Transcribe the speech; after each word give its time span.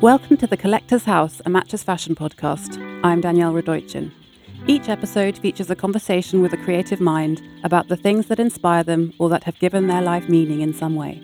Welcome 0.00 0.36
to 0.36 0.46
the 0.46 0.56
Collector's 0.56 1.06
House, 1.06 1.42
a 1.44 1.50
Matches 1.50 1.82
Fashion 1.82 2.14
podcast. 2.14 2.80
I'm 3.02 3.20
Danielle 3.20 3.52
Radojcin. 3.52 4.12
Each 4.68 4.88
episode 4.88 5.36
features 5.36 5.70
a 5.70 5.74
conversation 5.74 6.40
with 6.40 6.52
a 6.52 6.56
creative 6.56 7.00
mind 7.00 7.42
about 7.64 7.88
the 7.88 7.96
things 7.96 8.26
that 8.26 8.38
inspire 8.38 8.84
them 8.84 9.12
or 9.18 9.28
that 9.28 9.42
have 9.42 9.58
given 9.58 9.88
their 9.88 10.00
life 10.00 10.28
meaning 10.28 10.60
in 10.60 10.72
some 10.72 10.94
way. 10.94 11.20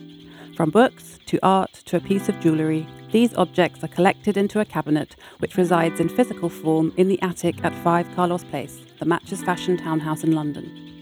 From 0.57 0.71
books 0.71 1.21
to 1.27 1.39
art 1.41 1.73
to 1.85 1.99
a 1.99 2.01
piece 2.01 2.29
of 2.29 2.41
jewellery, 2.41 2.85
these 3.13 3.33
objects 3.35 3.85
are 3.85 3.89
collected 3.89 4.37
into 4.37 4.59
a 4.59 4.65
cabinet 4.65 5.15
which 5.39 5.57
resides 5.57 6.01
in 6.01 6.09
physical 6.09 6.49
form 6.49 6.93
in 6.97 7.07
the 7.07 7.23
attic 7.23 7.63
at 7.65 7.77
5 7.77 8.13
Carlos 8.17 8.43
Place, 8.43 8.81
the 8.99 9.07
Matches 9.07 9.45
Fashion 9.45 9.77
townhouse 9.77 10.25
in 10.25 10.33
London. 10.33 10.94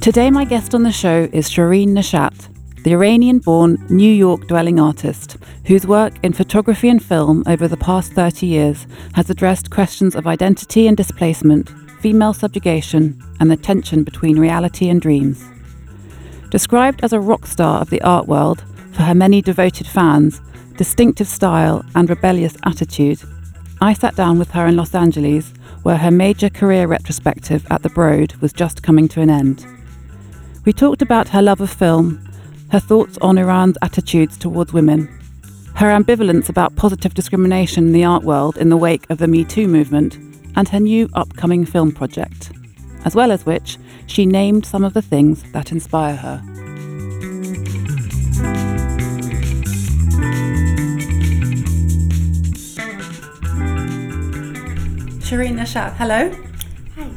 Today, 0.00 0.30
my 0.30 0.46
guest 0.46 0.74
on 0.74 0.82
the 0.82 0.90
show 0.90 1.28
is 1.30 1.50
Shirin 1.50 1.88
Neshat, 1.88 2.48
the 2.84 2.92
Iranian 2.92 3.38
born, 3.38 3.84
New 3.90 4.10
York 4.10 4.46
dwelling 4.48 4.80
artist 4.80 5.36
whose 5.66 5.86
work 5.86 6.14
in 6.22 6.32
photography 6.32 6.88
and 6.88 7.04
film 7.04 7.44
over 7.46 7.68
the 7.68 7.76
past 7.76 8.14
30 8.14 8.46
years 8.46 8.86
has 9.12 9.28
addressed 9.28 9.70
questions 9.70 10.14
of 10.14 10.26
identity 10.26 10.86
and 10.86 10.96
displacement, 10.96 11.68
female 12.00 12.32
subjugation, 12.32 13.20
and 13.40 13.50
the 13.50 13.58
tension 13.58 14.02
between 14.02 14.38
reality 14.38 14.88
and 14.88 15.02
dreams. 15.02 15.44
Described 16.48 17.04
as 17.04 17.12
a 17.12 17.20
rock 17.20 17.46
star 17.46 17.82
of 17.82 17.90
the 17.90 18.00
art 18.00 18.26
world 18.26 18.64
for 18.92 19.02
her 19.02 19.14
many 19.14 19.42
devoted 19.42 19.86
fans, 19.86 20.40
distinctive 20.78 21.28
style, 21.28 21.84
and 21.94 22.08
rebellious 22.08 22.56
attitude, 22.64 23.20
I 23.82 23.92
sat 23.92 24.16
down 24.16 24.38
with 24.38 24.52
her 24.52 24.66
in 24.66 24.76
Los 24.76 24.94
Angeles, 24.94 25.52
where 25.82 25.98
her 25.98 26.10
major 26.10 26.48
career 26.48 26.86
retrospective 26.86 27.66
at 27.70 27.82
the 27.82 27.90
Broad 27.90 28.34
was 28.36 28.54
just 28.54 28.82
coming 28.82 29.06
to 29.08 29.20
an 29.20 29.28
end. 29.28 29.66
We 30.66 30.74
talked 30.74 31.00
about 31.00 31.28
her 31.30 31.40
love 31.40 31.62
of 31.62 31.70
film, 31.70 32.22
her 32.70 32.80
thoughts 32.80 33.16
on 33.22 33.38
Iran's 33.38 33.78
attitudes 33.80 34.36
towards 34.36 34.74
women, 34.74 35.06
her 35.76 35.86
ambivalence 35.86 36.50
about 36.50 36.76
positive 36.76 37.14
discrimination 37.14 37.86
in 37.86 37.92
the 37.94 38.04
art 38.04 38.24
world 38.24 38.58
in 38.58 38.68
the 38.68 38.76
wake 38.76 39.08
of 39.08 39.16
the 39.16 39.26
Me 39.26 39.42
Too 39.42 39.66
movement, 39.66 40.18
and 40.56 40.68
her 40.68 40.78
new 40.78 41.08
upcoming 41.14 41.64
film 41.64 41.92
project, 41.92 42.52
as 43.06 43.14
well 43.14 43.32
as 43.32 43.46
which 43.46 43.78
she 44.06 44.26
named 44.26 44.66
some 44.66 44.84
of 44.84 44.92
the 44.92 45.00
things 45.00 45.50
that 45.52 45.72
inspire 45.72 46.16
her. 46.16 46.42
Shirin 55.24 55.56
Neshat, 55.56 55.96
hello. 55.96 56.36
Hi. 56.96 57.10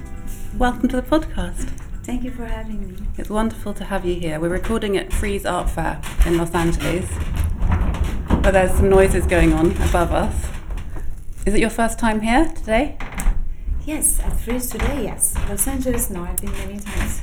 Welcome 0.58 0.88
to 0.88 0.96
the 0.96 1.02
podcast. 1.02 1.83
Thank 2.04 2.26
you 2.26 2.32
for 2.32 2.46
having 2.46 2.92
me. 2.92 2.98
It's 3.18 3.30
wonderful 3.30 3.73
to 3.76 3.86
have 3.86 4.06
you 4.06 4.16
here. 4.16 4.38
We're 4.38 4.50
recording 4.50 4.98
at 4.98 5.14
Frieze 5.14 5.46
Art 5.46 5.70
Fair 5.70 6.02
in 6.26 6.38
Los 6.38 6.54
Angeles, 6.54 7.09
but 8.42 8.52
there's 8.52 8.72
some 8.72 8.90
noises 8.90 9.26
going 9.26 9.54
on 9.54 9.72
above 9.88 10.12
us. 10.12 10.46
Is 11.46 11.54
it 11.54 11.62
your 11.62 11.70
first 11.70 11.98
time 11.98 12.20
here 12.20 12.52
today? 12.58 12.98
Yes, 13.86 14.20
at 14.20 14.38
Frieze 14.38 14.70
today, 14.70 15.04
yes. 15.04 15.34
Los 15.48 15.66
Angeles, 15.66 16.09
no, 16.09 16.26
I've 16.26 16.42
been 16.42 16.52
many 16.52 16.78
times. 16.78 17.22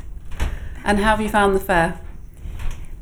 And 0.83 0.99
how 0.99 1.11
have 1.11 1.21
you 1.21 1.29
found 1.29 1.55
the 1.55 1.61
fair? 1.61 2.01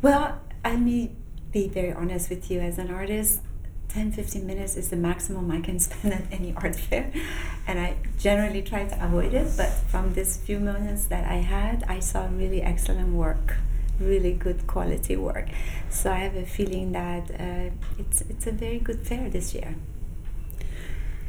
Well, 0.03 0.41
I 0.65 0.75
may 0.75 1.12
be 1.53 1.69
very 1.69 1.93
honest 1.93 2.29
with 2.29 2.51
you 2.51 2.59
as 2.59 2.79
an 2.79 2.91
artist. 2.91 3.41
10 3.89 4.12
15 4.12 4.47
minutes 4.47 4.77
is 4.77 4.91
the 4.91 4.97
maximum 4.97 5.50
I 5.50 5.61
can 5.61 5.78
spend 5.86 6.14
at 6.14 6.25
any 6.31 6.55
art 6.56 6.77
fair, 6.77 7.11
and 7.67 7.81
I 7.81 7.97
generally 8.19 8.62
try 8.62 8.84
to 8.84 9.05
avoid 9.05 9.34
it. 9.34 9.48
But 9.56 9.70
from 9.91 10.14
these 10.14 10.36
few 10.36 10.61
moments 10.61 11.06
that 11.06 11.25
I 11.28 11.36
had, 11.36 11.84
I 11.89 12.00
saw 12.00 12.28
really 12.31 12.62
excellent 12.62 13.14
work, 13.14 13.56
really 13.98 14.33
good 14.33 14.66
quality 14.66 15.16
work. 15.16 15.48
So 15.91 16.12
I 16.12 16.19
have 16.19 16.36
a 16.36 16.44
feeling 16.44 16.92
that 16.92 17.31
uh, 17.31 17.70
it's 17.98 18.21
it's 18.22 18.47
a 18.47 18.53
very 18.53 18.78
good 18.78 19.00
fair 19.06 19.31
this 19.31 19.54
year. 19.54 19.75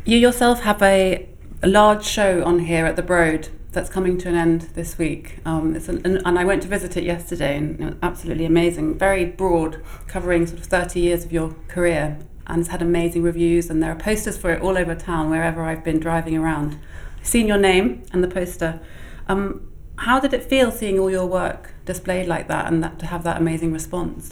You 0.05 0.17
yourself 0.17 0.61
have 0.61 0.81
a, 0.81 1.27
a 1.61 1.67
large 1.67 2.05
show 2.05 2.43
on 2.43 2.59
here 2.59 2.85
at 2.85 2.95
the 2.95 3.03
Broad 3.03 3.49
that's 3.71 3.89
coming 3.89 4.17
to 4.17 4.27
an 4.27 4.35
end 4.35 4.61
this 4.73 4.97
week. 4.97 5.37
Um, 5.45 5.75
an, 5.75 6.01
and, 6.03 6.21
and 6.25 6.39
I 6.39 6.43
went 6.43 6.63
to 6.63 6.67
visit 6.67 6.97
it 6.97 7.03
yesterday, 7.03 7.57
and 7.57 7.79
it 7.79 7.85
was 7.85 7.95
absolutely 8.01 8.45
amazing. 8.45 8.97
Very 8.97 9.25
broad, 9.25 9.81
covering 10.07 10.47
sort 10.47 10.59
of 10.59 10.65
30 10.65 10.99
years 10.99 11.23
of 11.23 11.31
your 11.31 11.55
career 11.67 12.17
and 12.49 12.61
it's 12.61 12.69
had 12.69 12.81
amazing 12.81 13.23
reviews 13.23 13.69
and 13.69 13.81
there 13.81 13.91
are 13.91 13.95
posters 13.95 14.37
for 14.37 14.51
it 14.51 14.61
all 14.61 14.77
over 14.77 14.95
town 14.95 15.29
wherever 15.29 15.63
I've 15.63 15.83
been 15.83 15.99
driving 15.99 16.35
around. 16.35 16.79
I've 17.19 17.27
seen 17.27 17.47
your 17.47 17.57
name 17.57 18.03
and 18.11 18.23
the 18.23 18.27
poster. 18.27 18.81
Um, 19.27 19.71
how 19.97 20.19
did 20.19 20.33
it 20.33 20.43
feel 20.43 20.71
seeing 20.71 20.97
all 20.97 21.11
your 21.11 21.25
work 21.25 21.73
displayed 21.85 22.27
like 22.27 22.47
that 22.47 22.71
and 22.71 22.83
that 22.83 22.99
to 22.99 23.05
have 23.05 23.23
that 23.23 23.37
amazing 23.37 23.71
response? 23.71 24.31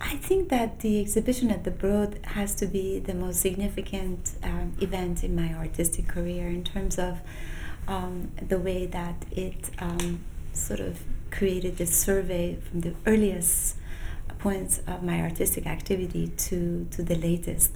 I 0.00 0.16
think 0.16 0.48
that 0.48 0.80
the 0.80 1.00
exhibition 1.00 1.50
at 1.50 1.64
the 1.64 1.70
Broad 1.70 2.18
has 2.24 2.54
to 2.56 2.66
be 2.66 2.98
the 2.98 3.14
most 3.14 3.40
significant 3.40 4.32
um, 4.42 4.72
event 4.80 5.22
in 5.22 5.36
my 5.36 5.54
artistic 5.54 6.08
career 6.08 6.48
in 6.48 6.64
terms 6.64 6.98
of 6.98 7.20
um, 7.86 8.32
the 8.36 8.58
way 8.58 8.86
that 8.86 9.24
it 9.30 9.70
um, 9.78 10.24
sort 10.52 10.80
of 10.80 11.00
created 11.30 11.78
this 11.78 11.96
survey 11.96 12.58
from 12.68 12.80
the 12.80 12.94
earliest 13.06 13.76
points 14.42 14.80
of 14.86 15.02
my 15.02 15.20
artistic 15.20 15.66
activity 15.66 16.26
to, 16.36 16.86
to 16.90 17.02
the 17.02 17.14
latest. 17.14 17.72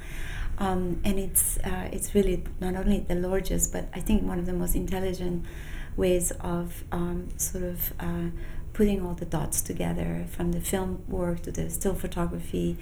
Um, 0.59 1.01
and 1.05 1.19
it's, 1.19 1.59
uh, 1.59 1.89
it's 1.93 2.15
really 2.15 2.43
not 2.61 2.75
only 2.77 3.01
the 3.01 3.15
largest, 3.15 3.73
but 3.73 3.89
I 3.95 4.01
think 4.01 4.23
one 4.23 4.39
of 4.39 4.47
the 4.47 4.53
most 4.53 4.75
intelligent 4.75 5.45
ways 5.97 6.31
of 6.41 6.85
um, 6.91 7.29
sort 7.39 7.65
of 7.65 7.93
uh, 8.01 8.29
putting 8.73 9.05
all 9.05 9.15
the 9.15 9.25
dots 9.25 9.63
together 9.63 10.27
from 10.31 10.53
the 10.53 10.61
film 10.61 11.03
work 11.09 11.43
to 11.43 11.53
the 11.53 11.71
still 11.71 11.95
photography, 11.95 12.77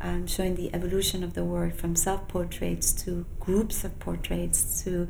um, 0.00 0.26
showing 0.26 0.54
the 0.56 0.74
evolution 0.74 1.22
of 1.22 1.34
the 1.34 1.44
work 1.44 1.74
from 1.76 1.94
self 1.94 2.26
portraits 2.28 2.92
to 2.92 3.26
groups 3.38 3.84
of 3.84 3.98
portraits 4.00 4.82
to 4.82 5.08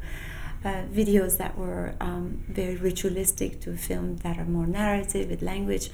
uh, 0.65 0.83
videos 0.93 1.39
that 1.39 1.57
were 1.57 1.95
um, 2.01 2.45
very 2.49 2.77
ritualistic 2.77 3.61
to 3.61 3.77
films 3.77 4.23
that 4.23 4.37
are 4.39 4.45
more 4.45 4.67
narrative 4.67 5.31
with 5.31 5.43
language. 5.43 5.91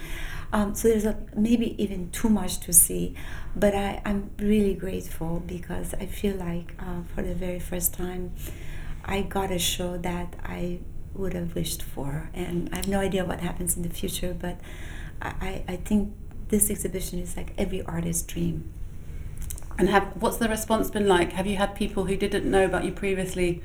Um, 0.52 0.74
so 0.74 0.88
there's 0.88 1.06
a, 1.06 1.16
maybe 1.34 1.82
even 1.82 2.10
too 2.10 2.28
much 2.28 2.60
to 2.60 2.74
see, 2.74 3.14
but 3.56 3.74
I, 3.74 4.02
am 4.04 4.30
really 4.38 4.74
grateful 4.74 5.42
because 5.46 5.94
I 5.94 6.04
feel 6.04 6.36
like 6.36 6.74
uh, 6.78 7.02
for 7.14 7.22
the 7.22 7.34
very 7.34 7.58
first 7.58 7.94
time, 7.94 8.34
I 9.02 9.22
got 9.22 9.50
a 9.50 9.58
show 9.58 9.96
that 9.98 10.36
I 10.44 10.80
would 11.14 11.32
have 11.32 11.54
wished 11.54 11.82
for, 11.82 12.28
and 12.34 12.68
I 12.70 12.76
have 12.76 12.88
no 12.88 13.00
idea 13.00 13.24
what 13.24 13.40
happens 13.40 13.76
in 13.76 13.82
the 13.82 13.88
future, 13.88 14.36
but 14.38 14.60
I, 15.22 15.64
I 15.66 15.76
think 15.76 16.14
this 16.48 16.70
exhibition 16.70 17.18
is 17.18 17.34
like 17.34 17.54
every 17.56 17.82
artist's 17.82 18.22
dream. 18.22 18.70
And 19.78 19.88
have 19.88 20.04
what's 20.20 20.36
the 20.36 20.48
response 20.50 20.90
been 20.90 21.08
like? 21.08 21.32
Have 21.32 21.46
you 21.46 21.56
had 21.56 21.74
people 21.74 22.04
who 22.04 22.16
didn't 22.16 22.44
know 22.44 22.64
about 22.64 22.84
you 22.84 22.92
previously 22.92 23.62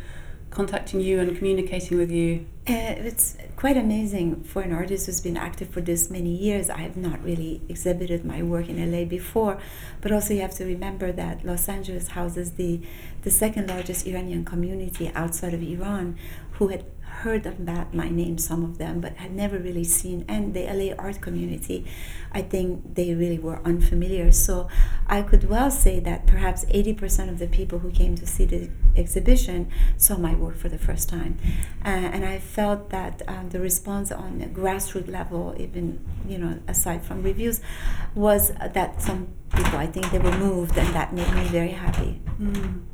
contacting 0.49 1.01
you 1.01 1.19
and 1.19 1.37
communicating 1.37 1.97
with 1.97 2.11
you? 2.11 2.45
Uh, 2.67 2.95
it's 2.97 3.37
quite 3.55 3.77
amazing 3.77 4.43
for 4.43 4.61
an 4.61 4.73
artist 4.73 5.05
who's 5.05 5.21
been 5.21 5.37
active 5.37 5.69
for 5.69 5.79
this 5.79 6.09
many 6.09 6.29
years. 6.29 6.69
I 6.69 6.79
have 6.79 6.97
not 6.97 7.23
really 7.23 7.61
exhibited 7.69 8.25
my 8.25 8.43
work 8.43 8.67
in 8.67 8.91
LA 8.91 9.05
before, 9.05 9.57
but 10.01 10.11
also 10.11 10.33
you 10.33 10.41
have 10.41 10.53
to 10.55 10.65
remember 10.65 11.11
that 11.13 11.45
Los 11.45 11.69
Angeles 11.69 12.09
houses 12.09 12.51
the 12.51 12.81
the 13.21 13.31
second 13.31 13.67
largest 13.67 14.05
Iranian 14.05 14.45
community 14.45 15.11
outside 15.15 15.53
of 15.53 15.61
Iran, 15.61 16.17
who 16.53 16.67
had 16.67 16.85
heard 17.23 17.45
about 17.45 17.93
my 17.93 18.09
name, 18.09 18.37
some 18.37 18.63
of 18.63 18.77
them, 18.77 19.01
but 19.01 19.15
had 19.15 19.31
never 19.31 19.57
really 19.57 19.83
seen. 19.83 20.23
And 20.27 20.53
the 20.53 20.63
LA 20.65 20.93
art 20.97 21.19
community, 21.19 21.85
I 22.31 22.41
think 22.41 22.95
they 22.95 23.13
really 23.15 23.39
were 23.39 23.59
unfamiliar. 23.65 24.31
So 24.31 24.67
I 25.07 25.23
could 25.23 25.49
well 25.49 25.71
say 25.71 25.99
that 26.01 26.27
perhaps 26.27 26.65
80% 26.65 27.29
of 27.29 27.39
the 27.39 27.47
people 27.47 27.79
who 27.79 27.91
came 27.91 28.15
to 28.15 28.27
see 28.27 28.45
the 28.45 28.69
exhibition 28.95 29.71
saw 29.97 30.17
my 30.17 30.35
work 30.35 30.57
for 30.57 30.69
the 30.69 30.77
first 30.77 31.09
time. 31.09 31.37
Uh, 31.83 31.89
and 32.13 32.23
I 32.23 32.37
felt 32.39 32.89
that 32.91 33.21
um, 33.27 33.49
the 33.49 33.59
response 33.59 34.11
on 34.11 34.41
a 34.41 34.47
grassroots 34.47 35.09
level, 35.09 35.55
even, 35.57 35.99
you 36.27 36.37
know, 36.37 36.59
aside 36.67 37.03
from 37.03 37.23
reviews, 37.23 37.61
was 38.13 38.51
that 38.73 39.01
some 39.01 39.27
people, 39.55 39.77
I 39.79 39.87
think 39.87 40.11
they 40.11 40.19
were 40.19 40.37
moved, 40.37 40.77
and 40.77 40.93
that 40.93 41.13
made 41.13 41.31
me 41.33 41.45
very 41.45 41.71
happy. 41.71 42.21
Mm. 42.39 42.86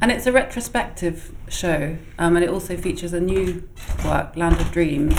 And 0.00 0.10
it's 0.10 0.26
a 0.26 0.32
retrospective 0.32 1.34
show, 1.48 1.98
um, 2.18 2.36
and 2.36 2.44
it 2.44 2.48
also 2.48 2.76
features 2.76 3.12
a 3.12 3.20
new 3.20 3.68
work, 4.04 4.36
Land 4.36 4.60
of 4.60 4.72
Dreams. 4.72 5.14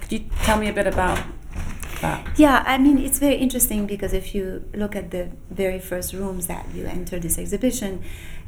Could 0.00 0.12
you 0.12 0.24
tell 0.42 0.58
me 0.58 0.68
a 0.68 0.72
bit 0.72 0.86
about 0.86 1.24
that? 2.00 2.28
Yeah, 2.36 2.64
I 2.66 2.78
mean, 2.78 2.98
it's 2.98 3.18
very 3.18 3.36
interesting 3.36 3.86
because 3.86 4.12
if 4.12 4.34
you 4.34 4.68
look 4.74 4.96
at 4.96 5.10
the 5.10 5.30
very 5.50 5.78
first 5.78 6.12
rooms 6.12 6.46
that 6.48 6.66
you 6.74 6.86
enter 6.86 7.18
this 7.18 7.38
exhibition, 7.38 8.02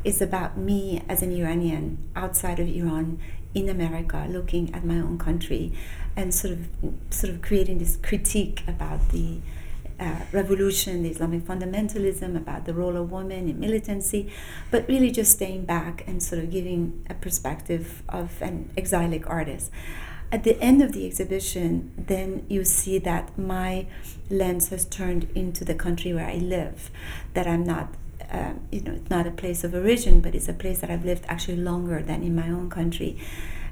it's 0.05 0.21
about 0.21 0.57
me 0.57 1.03
as 1.09 1.23
an 1.23 1.33
Iranian 1.33 1.99
outside 2.15 2.59
of 2.59 2.69
Iran 2.69 3.19
in 3.55 3.69
America, 3.69 4.27
looking 4.29 4.75
at 4.75 4.85
my 4.85 4.97
own 4.97 5.19
country, 5.19 5.73
and 6.15 6.35
sort 6.35 6.53
of 6.53 6.69
sort 7.11 7.33
of 7.33 7.43
creating 7.43 7.79
this 7.79 7.97
critique 7.97 8.63
about 8.69 9.09
the 9.11 9.39
uh, 9.99 10.21
revolution, 10.33 11.03
the 11.03 11.11
Islamic 11.11 11.43
fundamentalism, 11.45 12.37
about 12.37 12.65
the 12.65 12.75
role 12.75 12.97
of 12.97 13.11
women 13.11 13.49
in 13.49 13.59
militancy, 13.59 14.31
but 14.71 14.87
really 14.89 15.11
just 15.11 15.33
staying 15.33 15.65
back 15.65 16.05
and 16.07 16.23
sort 16.23 16.43
of 16.43 16.51
giving 16.51 17.05
a 17.09 17.15
perspective 17.15 18.03
of 18.09 18.41
an 18.43 18.71
exilic 18.77 19.29
artist. 19.29 19.71
at 20.33 20.43
the 20.43 20.61
end 20.61 20.83
of 20.83 20.93
the 20.93 21.07
exhibition, 21.07 21.93
then 21.97 22.45
you 22.49 22.65
see 22.65 22.99
that 22.99 23.39
my 23.39 23.87
lens 24.29 24.71
has 24.71 24.85
turned 24.85 25.29
into 25.35 25.65
the 25.65 25.75
country 25.75 26.13
where 26.13 26.27
I 26.27 26.37
live, 26.37 26.91
that 27.35 27.47
I'm 27.47 27.65
not. 27.65 27.95
Uh, 28.29 28.55
you 28.73 28.81
know, 28.81 28.93
it's 28.93 29.09
not 29.09 29.25
a 29.25 29.31
place 29.31 29.63
of 29.63 29.73
origin, 29.73 30.21
but 30.21 30.35
it's 30.35 30.49
a 30.49 30.53
place 30.53 30.81
that 30.81 30.91
I've 30.91 31.05
lived 31.05 31.25
actually 31.29 31.59
longer 31.59 32.03
than 32.03 32.25
in 32.25 32.35
my 32.35 32.49
own 32.49 32.69
country. 32.69 33.21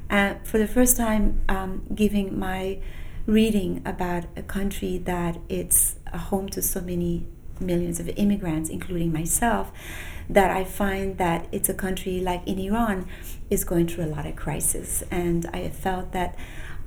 And 0.08 0.46
for 0.46 0.58
the 0.58 0.68
first 0.68 0.96
time, 0.96 1.40
um, 1.48 1.82
giving 1.92 2.38
my 2.38 2.78
reading 3.26 3.82
about 3.84 4.24
a 4.36 4.42
country 4.42 4.98
that 4.98 5.38
it's 5.48 5.96
a 6.12 6.18
home 6.18 6.48
to 6.50 6.60
so 6.62 6.80
many 6.80 7.26
millions 7.60 8.00
of 8.00 8.08
immigrants, 8.16 8.68
including 8.68 9.12
myself, 9.12 9.72
that 10.28 10.50
I 10.50 10.64
find 10.64 11.18
that 11.18 11.46
it's 11.52 11.68
a 11.68 11.74
country 11.74 12.20
like 12.20 12.46
in 12.46 12.58
Iran 12.58 13.06
is 13.50 13.64
going 13.64 13.86
through 13.88 14.04
a 14.04 14.12
lot 14.16 14.26
of 14.26 14.36
crisis, 14.36 15.02
and 15.10 15.46
I 15.52 15.68
felt 15.68 16.12
that 16.12 16.36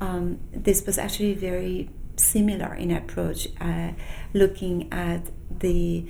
um, 0.01 0.39
this 0.51 0.85
was 0.85 0.97
actually 0.97 1.33
very 1.33 1.89
similar 2.15 2.73
in 2.73 2.91
approach, 2.91 3.47
uh, 3.61 3.91
looking 4.33 4.91
at 4.91 5.21
the, 5.59 6.05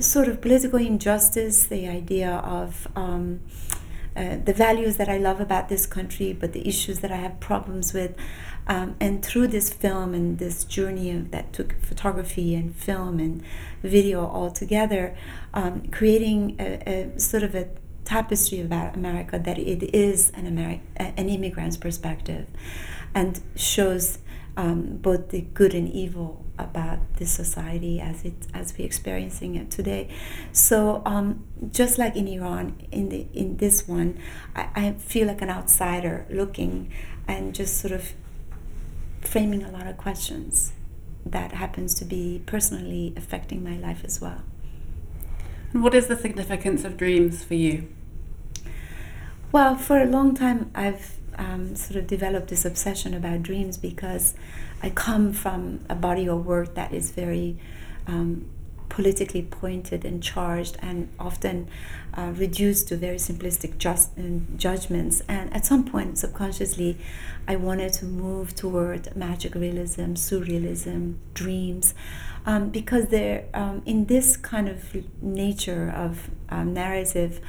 sort 0.00 0.26
of 0.26 0.40
political 0.40 0.80
injustice, 0.80 1.66
the 1.66 1.86
idea 1.86 2.28
of 2.28 2.88
um, 2.96 3.40
uh, 4.16 4.36
the 4.44 4.52
values 4.52 4.96
that 4.96 5.08
I 5.08 5.18
love 5.18 5.40
about 5.40 5.68
this 5.68 5.86
country, 5.86 6.32
but 6.32 6.52
the 6.52 6.66
issues 6.68 7.00
that 7.00 7.10
I 7.10 7.16
have 7.16 7.40
problems 7.40 7.92
with. 7.92 8.14
Um, 8.66 8.96
and 8.98 9.22
through 9.24 9.48
this 9.48 9.70
film 9.70 10.14
and 10.14 10.38
this 10.38 10.64
journey 10.64 11.10
of, 11.10 11.30
that 11.32 11.52
took 11.52 11.78
photography 11.80 12.54
and 12.54 12.74
film 12.74 13.18
and 13.18 13.42
video 13.82 14.24
all 14.24 14.50
together, 14.50 15.16
um, 15.52 15.88
creating 15.88 16.56
a, 16.58 17.12
a, 17.14 17.20
sort 17.20 17.42
of 17.42 17.54
a 17.54 17.68
tapestry 18.04 18.60
about 18.60 18.94
America 18.96 19.38
that 19.38 19.58
it 19.58 19.94
is 19.94 20.30
an 20.30 20.44
Ameri- 20.46 20.80
an 20.96 21.28
immigrant's 21.28 21.76
perspective, 21.76 22.46
and 23.14 23.40
shows 23.56 24.18
um, 24.56 24.98
both 24.98 25.30
the 25.30 25.40
good 25.40 25.74
and 25.74 25.88
evil 25.88 26.44
about 26.58 26.98
this 27.16 27.32
society 27.32 28.00
as 28.00 28.24
it 28.24 28.46
as 28.54 28.76
we're 28.78 28.84
experiencing 28.84 29.56
it 29.56 29.70
today. 29.70 30.08
So 30.52 31.02
um, 31.04 31.44
just 31.72 31.98
like 31.98 32.14
in 32.14 32.28
Iran, 32.28 32.76
in 32.92 33.08
the 33.08 33.26
in 33.32 33.56
this 33.56 33.88
one, 33.88 34.18
I, 34.54 34.68
I 34.74 34.92
feel 34.92 35.26
like 35.26 35.42
an 35.42 35.50
outsider 35.50 36.26
looking 36.30 36.92
and 37.26 37.54
just 37.54 37.78
sort 37.78 37.92
of 37.92 38.12
framing 39.22 39.62
a 39.64 39.70
lot 39.70 39.86
of 39.86 39.96
questions 39.96 40.72
that 41.26 41.52
happens 41.52 41.94
to 41.94 42.04
be 42.04 42.42
personally 42.44 43.14
affecting 43.16 43.64
my 43.64 43.76
life 43.76 44.02
as 44.04 44.20
well. 44.20 44.42
And 45.74 45.82
what 45.82 45.94
is 45.94 46.06
the 46.06 46.16
significance 46.16 46.84
of 46.84 46.96
dreams 46.96 47.42
for 47.42 47.54
you? 47.54 47.88
Well, 49.50 49.76
for 49.76 50.00
a 50.00 50.06
long 50.06 50.34
time, 50.34 50.70
I've 50.72 51.16
um, 51.36 51.74
sort 51.74 51.96
of 51.96 52.06
developed 52.06 52.48
this 52.48 52.64
obsession 52.64 53.12
about 53.12 53.42
dreams 53.42 53.76
because 53.76 54.34
I 54.82 54.90
come 54.90 55.32
from 55.32 55.84
a 55.88 55.96
body 55.96 56.28
of 56.28 56.46
work 56.46 56.76
that 56.76 56.94
is 56.94 57.10
very 57.10 57.58
um, 58.06 58.48
politically 58.94 59.42
pointed 59.42 60.04
and 60.04 60.22
charged 60.22 60.76
and 60.80 61.08
often 61.18 61.68
uh, 62.16 62.32
reduced 62.36 62.86
to 62.86 62.96
very 62.96 63.16
simplistic 63.16 63.76
just, 63.76 64.16
uh, 64.16 64.22
judgments. 64.56 65.20
And 65.26 65.52
at 65.52 65.66
some 65.66 65.84
point, 65.84 66.16
subconsciously, 66.16 66.96
I 67.48 67.56
wanted 67.56 67.92
to 67.94 68.04
move 68.04 68.54
toward 68.54 69.16
magic 69.16 69.56
realism, 69.56 70.12
surrealism, 70.14 71.16
dreams, 71.34 71.92
um, 72.46 72.70
because 72.70 73.08
they're 73.08 73.46
um, 73.52 73.82
in 73.84 74.04
this 74.04 74.36
kind 74.36 74.68
of 74.68 74.78
nature 75.20 75.92
of 75.92 76.30
um, 76.48 76.72
narrative 76.72 77.40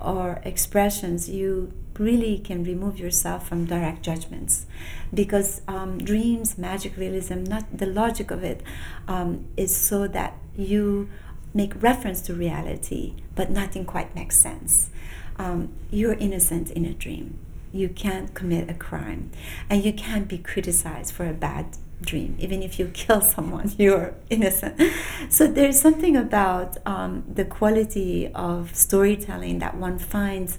or 0.00 0.40
expressions, 0.42 1.30
you 1.30 1.72
really 1.96 2.38
can 2.38 2.64
remove 2.64 2.98
yourself 2.98 3.48
from 3.48 3.66
direct 3.66 4.02
judgments 4.02 4.66
because 5.12 5.62
um, 5.66 5.98
dreams 5.98 6.56
magic 6.56 6.96
realism 6.96 7.42
not 7.42 7.64
the 7.76 7.86
logic 7.86 8.30
of 8.30 8.44
it 8.44 8.62
um, 9.08 9.44
is 9.56 9.76
so 9.76 10.06
that 10.06 10.34
you 10.58 11.08
make 11.54 11.80
reference 11.80 12.20
to 12.20 12.34
reality 12.34 13.14
but 13.38 13.50
nothing 13.50 13.84
quite 13.84 14.14
makes 14.16 14.36
sense. 14.36 14.90
Um, 15.38 15.72
you're 15.90 16.14
innocent 16.14 16.72
in 16.72 16.84
a 16.84 16.92
dream. 16.92 17.38
You 17.72 17.88
can't 17.88 18.34
commit 18.34 18.68
a 18.68 18.74
crime. 18.74 19.30
And 19.70 19.84
you 19.84 19.92
can't 19.92 20.26
be 20.26 20.38
criticized 20.38 21.14
for 21.14 21.24
a 21.24 21.32
bad 21.32 21.76
dream. 22.00 22.34
Even 22.40 22.64
if 22.64 22.80
you 22.80 22.88
kill 22.92 23.20
someone 23.20 23.72
you're 23.78 24.14
innocent. 24.28 24.80
So 25.28 25.46
there's 25.46 25.80
something 25.80 26.16
about 26.16 26.78
um, 26.84 27.22
the 27.32 27.44
quality 27.44 28.28
of 28.34 28.74
storytelling 28.74 29.60
that 29.60 29.76
one 29.76 30.00
finds 30.00 30.58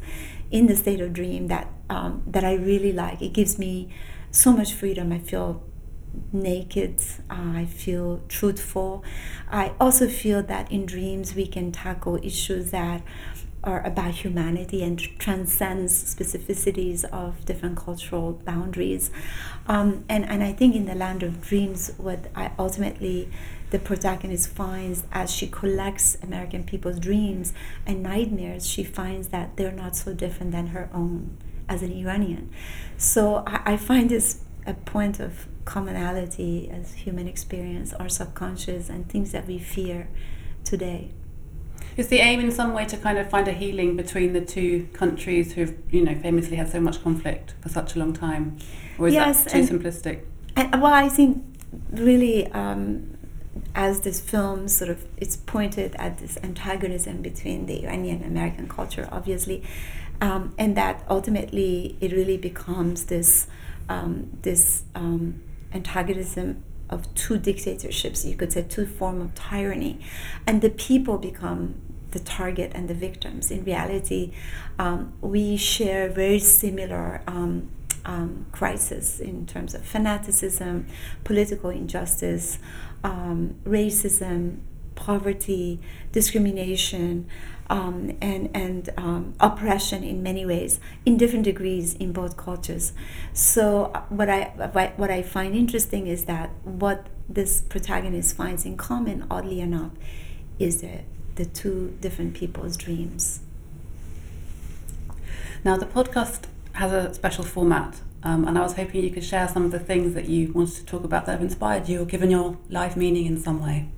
in 0.49 0.67
the 0.67 0.75
state 0.77 1.01
of 1.01 1.11
dream 1.11 1.47
that 1.47 1.67
um, 1.89 2.23
that 2.25 2.45
I 2.45 2.53
really 2.53 2.93
like. 2.93 3.21
It 3.21 3.33
gives 3.33 3.59
me 3.59 3.89
so 4.31 4.53
much 4.53 4.73
freedom. 4.73 5.11
I 5.11 5.19
feel 5.19 5.61
naked. 6.31 7.01
I 7.29 7.65
feel 7.65 8.21
truthful. 8.27 9.03
I 9.49 9.73
also 9.79 10.07
feel 10.07 10.43
that 10.43 10.71
in 10.71 10.85
dreams 10.85 11.35
we 11.35 11.47
can 11.47 11.71
tackle 11.71 12.17
issues 12.23 12.71
that 12.71 13.01
are 13.63 13.85
about 13.85 14.13
humanity 14.15 14.81
and 14.81 14.97
transcends 15.19 16.15
specificities 16.15 17.03
of 17.05 17.43
different 17.45 17.77
cultural 17.77 18.33
boundaries. 18.33 19.11
Um, 19.67 20.05
and, 20.07 20.25
and 20.25 20.43
I 20.43 20.53
think 20.53 20.75
in 20.75 20.85
the 20.85 20.95
land 20.95 21.23
of 21.23 21.41
dreams, 21.41 21.91
what 21.97 22.27
I 22.35 22.51
ultimately 22.57 23.29
the 23.71 23.79
protagonist 23.79 24.49
finds 24.49 25.03
as 25.11 25.29
she 25.31 25.47
collects 25.47 26.17
American 26.23 26.63
people's 26.63 26.99
dreams 26.99 27.53
and 27.85 28.01
nightmares, 28.01 28.67
she 28.67 28.83
finds 28.83 29.27
that 29.27 29.57
they're 29.57 29.71
not 29.71 29.95
so 29.95 30.13
different 30.13 30.51
than 30.51 30.67
her 30.67 30.89
own 30.93 31.37
as 31.67 31.83
an 31.83 31.91
Iranian. 31.91 32.49
So 32.97 33.43
I, 33.45 33.73
I 33.73 33.77
find 33.77 34.09
this 34.09 34.39
a 34.69 34.73
point 34.73 35.19
of 35.19 35.47
commonality 35.65 36.69
as 36.71 36.93
human 36.93 37.27
experience, 37.27 37.93
our 37.93 38.07
subconscious, 38.07 38.89
and 38.89 39.09
things 39.09 39.31
that 39.31 39.47
we 39.47 39.57
fear 39.59 40.07
today. 40.63 41.11
Is 41.97 42.07
the 42.07 42.19
aim 42.19 42.39
in 42.39 42.51
some 42.51 42.73
way 42.73 42.85
to 42.85 42.97
kind 42.97 43.17
of 43.17 43.29
find 43.29 43.47
a 43.47 43.51
healing 43.51 43.97
between 43.97 44.33
the 44.33 44.41
two 44.41 44.87
countries 44.93 45.53
who've, 45.53 45.75
you 45.91 46.03
know, 46.05 46.15
famously 46.15 46.55
had 46.55 46.69
so 46.69 46.79
much 46.79 47.03
conflict 47.03 47.55
for 47.61 47.69
such 47.69 47.95
a 47.95 47.99
long 47.99 48.13
time? 48.13 48.57
Or 48.97 49.07
is 49.07 49.13
yes, 49.13 49.43
that 49.43 49.51
too 49.51 49.59
and, 49.59 49.69
simplistic? 49.69 50.23
And, 50.55 50.81
well, 50.81 50.93
I 50.93 51.09
think 51.09 51.43
really 51.91 52.47
um, 52.51 53.17
as 53.75 54.01
this 54.01 54.19
film 54.19 54.67
sort 54.67 54.89
of 54.89 55.05
it's 55.17 55.35
pointed 55.35 55.95
at 55.95 56.19
this 56.19 56.37
antagonism 56.43 57.21
between 57.21 57.65
the 57.65 57.83
Iranian 57.83 58.23
American 58.23 58.67
culture, 58.67 59.09
obviously, 59.11 59.63
um, 60.21 60.53
and 60.57 60.77
that 60.77 61.03
ultimately 61.09 61.97
it 61.99 62.11
really 62.11 62.37
becomes 62.37 63.05
this 63.05 63.47
um, 63.89 64.37
this 64.41 64.83
um, 64.95 65.41
antagonism 65.73 66.63
of 66.89 67.13
two 67.15 67.37
dictatorships. 67.37 68.25
You 68.25 68.35
could 68.35 68.53
say 68.53 68.63
two 68.63 68.85
form 68.85 69.21
of 69.21 69.35
tyranny, 69.35 69.99
and 70.47 70.61
the 70.61 70.69
people 70.69 71.17
become 71.17 71.81
the 72.11 72.19
target 72.19 72.71
and 72.73 72.87
the 72.87 72.93
victims. 72.93 73.51
In 73.51 73.63
reality, 73.63 74.33
um, 74.79 75.13
we 75.21 75.57
share 75.57 76.09
very 76.09 76.39
similar. 76.39 77.21
Um, 77.27 77.71
um, 78.05 78.45
crisis 78.53 79.19
in 79.19 79.45
terms 79.45 79.75
of 79.75 79.85
fanaticism, 79.85 80.87
political 81.25 81.69
injustice, 81.69 82.57
um, 83.03 83.55
racism, 83.65 84.59
poverty, 84.95 85.79
discrimination, 86.11 87.27
um, 87.69 88.17
and 88.21 88.49
and 88.53 88.89
um, 88.97 89.33
oppression 89.39 90.03
in 90.03 90.23
many 90.23 90.45
ways, 90.45 90.79
in 91.05 91.17
different 91.17 91.45
degrees 91.45 91.93
in 91.95 92.11
both 92.11 92.37
cultures. 92.37 92.93
So 93.33 93.91
uh, 93.93 94.01
what 94.09 94.29
I 94.29 94.45
what 94.97 95.11
I 95.11 95.21
find 95.21 95.55
interesting 95.55 96.07
is 96.07 96.25
that 96.25 96.49
what 96.63 97.07
this 97.27 97.61
protagonist 97.61 98.35
finds 98.35 98.65
in 98.65 98.77
common, 98.77 99.25
oddly 99.29 99.59
enough, 99.59 99.91
is 100.57 100.81
the 100.81 101.01
the 101.35 101.45
two 101.45 101.97
different 102.01 102.33
people's 102.33 102.75
dreams. 102.75 103.41
Now 105.63 105.77
the 105.77 105.85
podcast 105.85 106.43
has 106.73 106.91
a 106.91 107.13
special 107.13 107.43
format 107.43 108.01
um, 108.23 108.47
and 108.47 108.57
I 108.57 108.61
was 108.61 108.75
hoping 108.75 109.03
you 109.03 109.11
could 109.11 109.23
share 109.23 109.47
some 109.47 109.63
of 109.63 109.71
the 109.71 109.79
things 109.79 110.13
that 110.13 110.27
you 110.27 110.51
wanted 110.51 110.75
to 110.75 110.85
talk 110.85 111.03
about 111.03 111.25
that 111.25 111.33
have 111.33 111.41
inspired 111.41 111.87
you 111.87 112.01
or 112.01 112.05
given 112.05 112.29
your 112.29 112.57
life 112.69 112.97
meaning 112.97 113.25
in 113.25 113.37
some 113.37 113.63
way. 113.63 113.89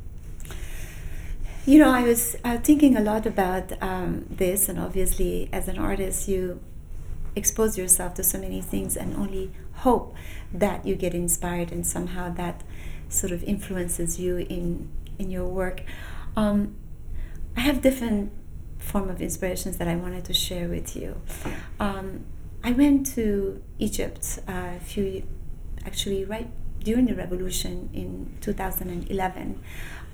You 1.64 1.78
know, 1.78 1.92
I 1.92 2.02
was 2.02 2.36
uh, 2.44 2.58
thinking 2.58 2.98
a 2.98 3.02
lot 3.02 3.28
about 3.28 3.72
um, 3.84 4.26
this, 4.32 4.68
and 4.68 4.80
obviously, 4.80 5.48
as 5.54 5.68
an 5.68 5.78
artist, 5.78 6.28
you 6.28 6.60
expose 7.36 7.78
yourself 7.78 8.16
to 8.16 8.24
so 8.24 8.40
many 8.40 8.62
things 8.62 8.98
and 8.98 9.16
only 9.16 9.52
hope 9.74 10.16
that 10.52 10.88
you 10.88 10.96
get 10.96 11.14
inspired 11.14 11.72
and 11.72 11.86
somehow 11.86 12.34
that 12.34 12.64
sort 13.10 13.32
of 13.32 13.44
influences 13.44 14.20
you 14.20 14.38
in 14.38 14.90
in 15.20 15.30
your 15.30 15.46
work. 15.46 15.84
Um, 16.36 16.76
I 17.56 17.60
have 17.60 17.84
different 17.84 18.32
form 18.80 19.08
of 19.10 19.22
inspirations 19.22 19.78
that 19.78 19.88
I 19.88 19.96
wanted 19.96 20.26
to 20.26 20.34
share 20.34 20.68
with 20.68 20.96
you. 20.96 21.22
Um, 21.80 22.26
I 22.64 22.72
went 22.72 23.06
to 23.16 23.62
Egypt 23.78 24.40
uh, 24.48 24.78
a 24.78 24.80
few, 24.80 25.28
actually, 25.86 26.26
right 26.26 26.50
during 26.84 27.06
the 27.06 27.16
revolution 27.16 27.90
in 27.94 28.38
2011 28.42 29.62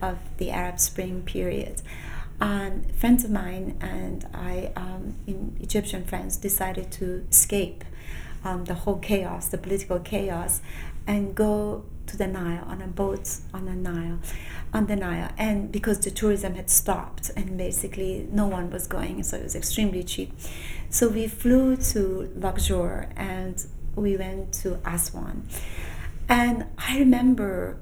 of 0.02 0.18
the 0.38 0.52
Arab 0.52 0.80
Spring 0.80 1.24
period. 1.24 1.82
And 2.40 2.94
friends 2.96 3.24
of 3.24 3.32
mine 3.32 3.78
and 3.82 4.28
I, 4.34 4.72
um, 4.76 5.16
in 5.26 5.58
Egyptian 5.60 6.06
friends, 6.06 6.38
decided 6.38 6.92
to 6.94 7.26
escape 7.30 7.84
um, 8.44 8.66
the 8.66 8.76
whole 8.76 9.00
chaos, 9.00 9.48
the 9.48 9.58
political 9.58 10.00
chaos, 10.00 10.62
and 11.08 11.34
go 11.34 11.86
to 12.06 12.18
the 12.18 12.28
Nile 12.28 12.64
on 12.66 12.82
a 12.82 12.88
boat 12.88 13.38
on 13.54 13.66
the 13.66 13.74
Nile, 13.74 14.20
on 14.74 14.88
the 14.88 14.96
Nile, 14.96 15.32
and 15.38 15.72
because 15.72 16.00
the 16.00 16.12
tourism 16.12 16.56
had 16.56 16.70
stopped 16.70 17.32
and 17.36 17.58
basically 17.58 18.28
no 18.32 18.48
one 18.48 18.70
was 18.70 18.88
going, 18.88 19.24
so 19.24 19.38
it 19.38 19.44
was 19.44 19.56
extremely 19.56 20.04
cheap. 20.04 20.34
So 20.90 21.10
we 21.10 21.28
flew 21.28 21.76
to 21.76 22.32
Luxor 22.36 23.10
and 23.16 23.66
we 23.96 24.16
went 24.16 24.54
to 24.54 24.80
Aswan, 24.86 25.48
and 26.30 26.66
I 26.78 27.00
remember 27.00 27.80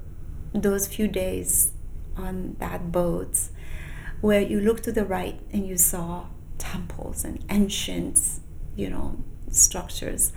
those 0.52 0.86
few 0.86 1.08
days 1.08 1.72
on 2.16 2.56
that 2.58 2.90
boat 2.92 3.48
where 4.20 4.40
you 4.40 4.60
look 4.60 4.82
to 4.82 4.92
the 4.92 5.04
right 5.04 5.40
and 5.52 5.66
you 5.66 5.76
saw 5.76 6.26
temples 6.58 7.24
and 7.24 7.44
ancient, 7.50 8.20
you 8.74 8.88
know, 8.88 9.22
structures. 9.50 10.32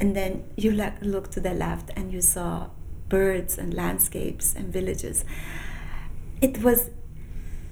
And 0.00 0.14
then 0.14 0.44
you 0.56 0.72
look 1.02 1.30
to 1.32 1.40
the 1.40 1.52
left 1.52 1.90
and 1.96 2.12
you 2.12 2.20
saw 2.20 2.70
birds 3.08 3.58
and 3.58 3.74
landscapes 3.74 4.54
and 4.54 4.72
villages. 4.72 5.24
It 6.40 6.62
was 6.62 6.90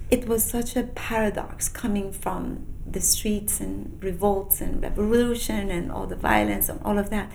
it 0.09 0.25
was 0.27 0.43
such 0.43 0.77
a 0.77 0.83
paradox 0.83 1.67
coming 1.67 2.13
from 2.13 2.65
the 2.89 3.01
streets 3.01 3.59
and 3.59 4.01
revolts 4.01 4.61
and 4.61 4.81
revolution 4.81 5.69
and 5.69 5.91
all 5.91 6.07
the 6.07 6.15
violence 6.15 6.69
and 6.69 6.81
all 6.83 6.97
of 6.97 7.09
that 7.09 7.29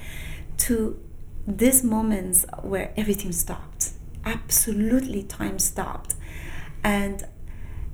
to 0.56 0.98
these 1.46 1.82
moments 1.82 2.46
where 2.62 2.92
everything 2.96 3.32
stopped. 3.32 3.90
Absolutely 4.24 5.22
time 5.22 5.58
stopped. 5.58 6.14
And 6.84 7.24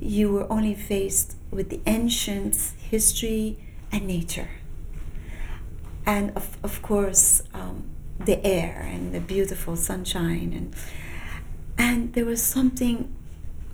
you 0.01 0.33
were 0.33 0.51
only 0.53 0.75
faced 0.75 1.37
with 1.51 1.71
the 1.71 1.81
ancient 1.87 2.57
history 2.79 3.59
and 3.91 4.07
nature. 4.07 4.51
And 6.05 6.31
of, 6.37 6.57
of 6.63 6.83
course, 6.83 7.43
um, 7.55 7.85
the 8.19 8.45
air 8.47 8.87
and 8.91 9.15
the 9.15 9.21
beautiful 9.21 9.77
sunshine. 9.77 10.53
And, 10.55 10.75
and 11.77 12.13
there 12.15 12.25
was 12.25 12.43
something 12.43 13.15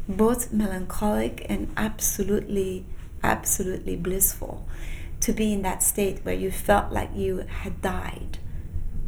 both 0.09 0.53
melancholic 0.53 1.47
and 1.49 1.73
absolutely, 1.77 2.85
absolutely 3.23 3.97
blissful 3.97 4.69
to 5.21 5.33
be 5.33 5.53
in 5.53 5.63
that 5.63 5.83
state 5.83 6.21
where 6.25 6.35
you 6.35 6.51
felt 6.51 6.93
like 6.93 7.11
you 7.15 7.39
had 7.39 7.81
died 7.81 8.39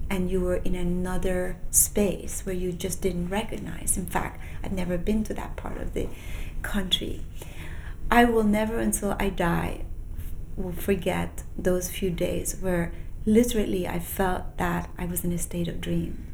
and 0.08 0.30
you 0.30 0.40
were 0.40 0.56
in 0.56 0.75
another 0.75 1.56
space 1.70 2.42
where 2.46 2.54
you 2.54 2.72
just 2.72 3.02
didn't 3.02 3.28
recognize. 3.28 3.96
In 3.96 4.06
fact, 4.06 4.40
I've 4.62 4.72
never 4.72 4.96
been 4.96 5.25
to 5.25 5.34
that 5.34 5.56
part 5.56 5.78
of 5.78 5.94
the 5.94 6.08
country. 6.62 7.22
I 8.10 8.25
will 8.25 8.44
never, 8.44 8.78
until 8.78 9.16
I 9.18 9.30
die, 9.30 9.84
will 10.56 10.72
forget 10.72 11.42
those 11.58 11.90
few 11.90 12.10
days 12.10 12.56
where 12.60 12.92
literally 13.25 13.86
I 13.88 13.98
felt 13.98 14.56
that 14.58 14.88
I 14.96 15.06
was 15.06 15.25
in 15.25 15.32
a 15.32 15.38
state 15.38 15.68
of 15.68 15.80
dream. 15.80 16.26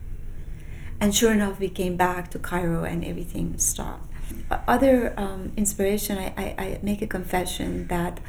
And 1.00 1.14
sure 1.14 1.32
enough, 1.32 1.58
we 1.58 1.68
came 1.68 1.96
back 1.96 2.30
to 2.30 2.38
Cairo 2.38 2.84
and 2.84 3.04
everything 3.04 3.58
stopped. 3.58 4.08
Other 4.68 5.14
um, 5.16 5.52
inspiration, 5.56 6.18
I, 6.18 6.34
I, 6.36 6.44
I 6.58 6.78
make 6.82 7.02
a 7.02 7.06
confession 7.06 7.88
that 7.88 8.20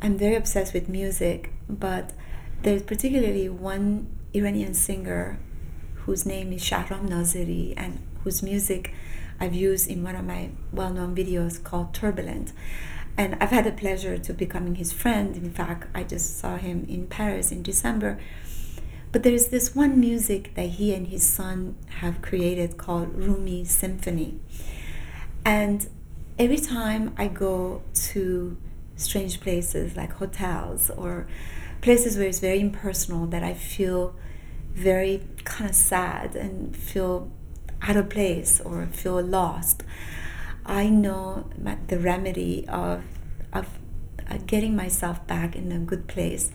I'm 0.00 0.16
very 0.16 0.36
obsessed 0.36 0.72
with 0.72 0.88
music, 0.88 1.52
but 1.68 2.12
there's 2.62 2.82
particularly 2.82 3.48
one 3.48 4.06
Iranian 4.34 4.74
singer 4.74 5.38
whose 6.04 6.26
name 6.26 6.52
is 6.52 6.62
Shahram 6.62 7.08
Nazeri 7.08 7.74
and 7.76 8.00
whose 8.24 8.42
music 8.42 8.92
I've 9.38 9.54
used 9.54 9.88
in 9.88 10.02
one 10.02 10.16
of 10.16 10.24
my 10.24 10.50
well 10.72 10.92
known 10.92 11.14
videos 11.14 11.62
called 11.62 11.94
Turbulent. 11.94 12.52
And 13.16 13.36
I've 13.40 13.50
had 13.50 13.64
the 13.64 13.72
pleasure 13.72 14.16
to 14.16 14.32
becoming 14.32 14.76
his 14.76 14.92
friend. 14.92 15.36
In 15.36 15.50
fact, 15.50 15.88
I 15.94 16.02
just 16.02 16.38
saw 16.38 16.56
him 16.56 16.86
in 16.88 17.06
Paris 17.06 17.52
in 17.52 17.62
December. 17.62 18.18
But 19.10 19.22
there's 19.22 19.48
this 19.48 19.74
one 19.74 20.00
music 20.00 20.54
that 20.54 20.70
he 20.70 20.94
and 20.94 21.08
his 21.08 21.22
son 21.22 21.76
have 22.00 22.22
created 22.22 22.78
called 22.78 23.14
Rumi 23.14 23.64
Symphony. 23.64 24.40
And 25.44 25.86
every 26.38 26.56
time 26.58 27.14
I 27.18 27.28
go 27.28 27.82
to 28.12 28.56
strange 28.96 29.40
places 29.40 29.96
like 29.96 30.14
hotels 30.14 30.88
or 30.90 31.26
places 31.82 32.16
where 32.16 32.28
it's 32.28 32.38
very 32.38 32.60
impersonal 32.60 33.26
that 33.26 33.42
I 33.42 33.52
feel 33.52 34.14
very 34.72 35.22
kind 35.44 35.68
of 35.68 35.76
sad 35.76 36.34
and 36.34 36.74
feel 36.74 37.30
out 37.82 37.96
of 37.96 38.08
place 38.08 38.60
or 38.60 38.86
feel 38.86 39.20
lost, 39.20 39.82
I 40.64 40.88
know 40.88 41.50
the 41.88 41.98
remedy 41.98 42.66
of 42.68 43.02
of 43.52 43.68
uh, 44.30 44.38
getting 44.46 44.74
myself 44.74 45.26
back 45.26 45.54
in 45.54 45.70
a 45.72 45.78
good 45.78 46.06
place. 46.06 46.52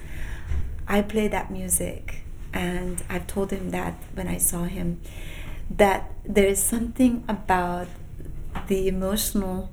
I 0.87 1.01
play 1.01 1.27
that 1.27 1.51
music, 1.51 2.23
and 2.53 3.03
I've 3.09 3.27
told 3.27 3.51
him 3.51 3.69
that 3.71 4.01
when 4.13 4.27
I 4.27 4.37
saw 4.37 4.63
him, 4.63 5.01
that 5.69 6.11
there 6.25 6.47
is 6.47 6.63
something 6.63 7.23
about 7.27 7.87
the 8.67 8.87
emotional 8.87 9.69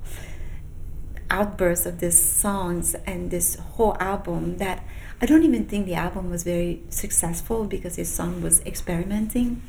outbursts 1.31 1.87
of 1.87 2.01
these 2.01 2.21
songs 2.21 2.95
and 3.07 3.31
this 3.31 3.55
whole 3.55 3.97
album 4.01 4.59
that 4.59 4.85
I 5.25 5.27
don't 5.27 5.43
even 5.45 5.65
think 5.65 5.87
the 5.87 5.95
album 5.95 6.29
was 6.29 6.43
very 6.43 6.83
successful 6.91 7.65
because 7.65 7.97
his 7.97 8.11
son 8.11 8.43
was 8.43 8.61
experimenting. 8.67 9.63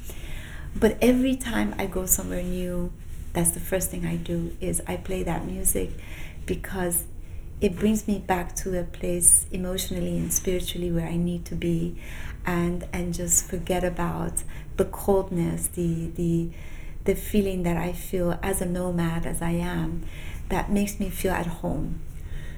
But 0.75 0.97
every 1.01 1.37
time 1.37 1.73
I 1.77 1.85
go 1.85 2.05
somewhere 2.05 2.43
new, 2.43 2.91
that's 3.31 3.51
the 3.51 3.61
first 3.61 3.89
thing 3.89 4.05
I 4.05 4.17
do 4.17 4.57
is 4.59 4.81
I 4.85 4.97
play 4.97 5.23
that 5.23 5.45
music 5.45 5.91
because 6.45 7.05
it 7.61 7.77
brings 7.77 8.05
me 8.05 8.19
back 8.19 8.53
to 8.57 8.77
a 8.77 8.83
place 8.83 9.45
emotionally 9.49 10.17
and 10.17 10.33
spiritually 10.33 10.91
where 10.91 11.07
I 11.07 11.15
need 11.15 11.45
to 11.45 11.55
be 11.55 11.95
and 12.45 12.85
and 12.91 13.13
just 13.13 13.49
forget 13.49 13.85
about 13.85 14.43
the 14.75 14.83
coldness, 14.83 15.69
the 15.69 16.07
the 16.15 16.49
the 17.05 17.15
feeling 17.15 17.63
that 17.63 17.77
I 17.77 17.93
feel 17.93 18.37
as 18.43 18.59
a 18.59 18.65
nomad 18.65 19.25
as 19.25 19.41
I 19.41 19.51
am 19.51 20.03
that 20.49 20.69
makes 20.69 20.99
me 20.99 21.09
feel 21.09 21.31
at 21.31 21.47
home. 21.47 22.01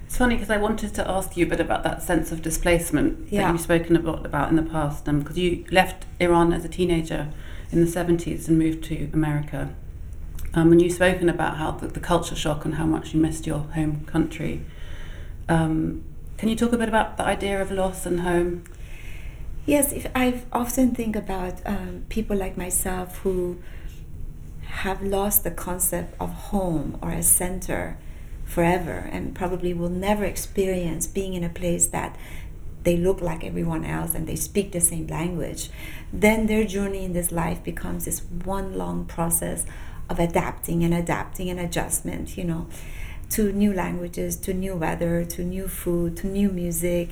It's 0.08 0.18
funny 0.18 0.36
because 0.36 0.50
I 0.50 0.56
wanted 0.56 0.94
to 0.96 1.10
ask 1.10 1.36
you 1.36 1.46
a 1.46 1.50
bit 1.50 1.60
about 1.60 1.84
that 1.84 2.02
sense 2.02 2.32
of 2.32 2.42
displacement 2.42 3.28
yeah. 3.30 3.42
that 3.42 3.52
you've 3.52 3.62
spoken 3.62 3.98
a 3.98 4.00
lot 4.00 4.26
about 4.26 4.50
in 4.50 4.56
the 4.56 4.64
past, 4.64 5.04
because 5.04 5.36
um, 5.36 5.38
you 5.38 5.66
left 5.70 6.06
Iran 6.22 6.54
as 6.54 6.64
a 6.64 6.70
teenager 6.70 7.28
in 7.74 7.84
the 7.84 7.92
70s 7.92 8.48
and 8.48 8.58
moved 8.58 8.86
to 8.86 9.10
America. 9.12 9.76
Um, 10.54 10.72
and 10.72 10.82
you've 10.82 10.94
spoken 10.94 11.28
about 11.28 11.58
how 11.58 11.72
the, 11.72 11.88
the, 11.88 12.00
culture 12.00 12.38
shock 12.38 12.64
and 12.64 12.76
how 12.76 12.86
much 12.86 13.14
you 13.14 13.20
missed 13.20 13.46
your 13.46 13.60
home 13.60 14.06
country. 14.06 14.64
Um, 15.50 16.06
can 16.38 16.48
you 16.48 16.56
talk 16.56 16.72
a 16.72 16.78
bit 16.78 16.88
about 16.88 17.18
the 17.18 17.26
idea 17.26 17.62
of 17.62 17.70
loss 17.70 18.06
and 18.06 18.22
home? 18.22 18.64
Yes, 19.66 19.92
if 19.92 20.10
I 20.16 20.42
often 20.54 20.96
think 20.96 21.18
about 21.18 21.56
um, 21.66 22.06
people 22.08 22.38
like 22.38 22.56
myself 22.56 23.18
who 23.20 23.60
have 24.64 25.04
lost 25.04 25.44
the 25.44 25.52
concept 25.52 26.16
of 26.18 26.32
home 26.32 26.98
or 27.02 27.12
a 27.12 27.24
center 27.24 27.98
forever 28.48 29.08
and 29.12 29.36
probably 29.36 29.74
will 29.74 29.89
never 29.89 30.25
experience 30.25 31.06
being 31.06 31.34
in 31.34 31.44
a 31.44 31.50
place 31.50 31.88
that 31.88 32.18
they 32.84 32.96
look 32.96 33.20
like 33.22 33.44
everyone 33.44 33.84
else 33.84 34.16
and 34.16 34.25
they 34.25 34.36
speak 34.36 34.72
the 34.72 34.80
same 34.80 35.06
language, 35.08 35.70
then 36.13 36.48
their 36.48 36.63
journey 36.63 37.04
in 37.04 37.12
this 37.12 37.32
life 37.34 37.62
becomes 37.62 38.06
this 38.06 38.22
one 38.46 38.77
long 38.77 39.04
process 39.06 39.66
of 40.10 40.20
adapting 40.20 40.84
and 40.86 40.94
adapting 40.94 41.50
and 41.50 41.60
adjustment, 41.60 42.38
you 42.38 42.46
know, 42.46 42.66
to 43.30 43.51
new 43.51 43.74
languages, 43.74 44.38
to 44.38 44.54
new 44.54 44.74
weather, 44.74 45.25
to 45.25 45.44
new 45.44 45.68
food, 45.68 46.16
to 46.16 46.27
new 46.27 46.50
music, 46.50 47.10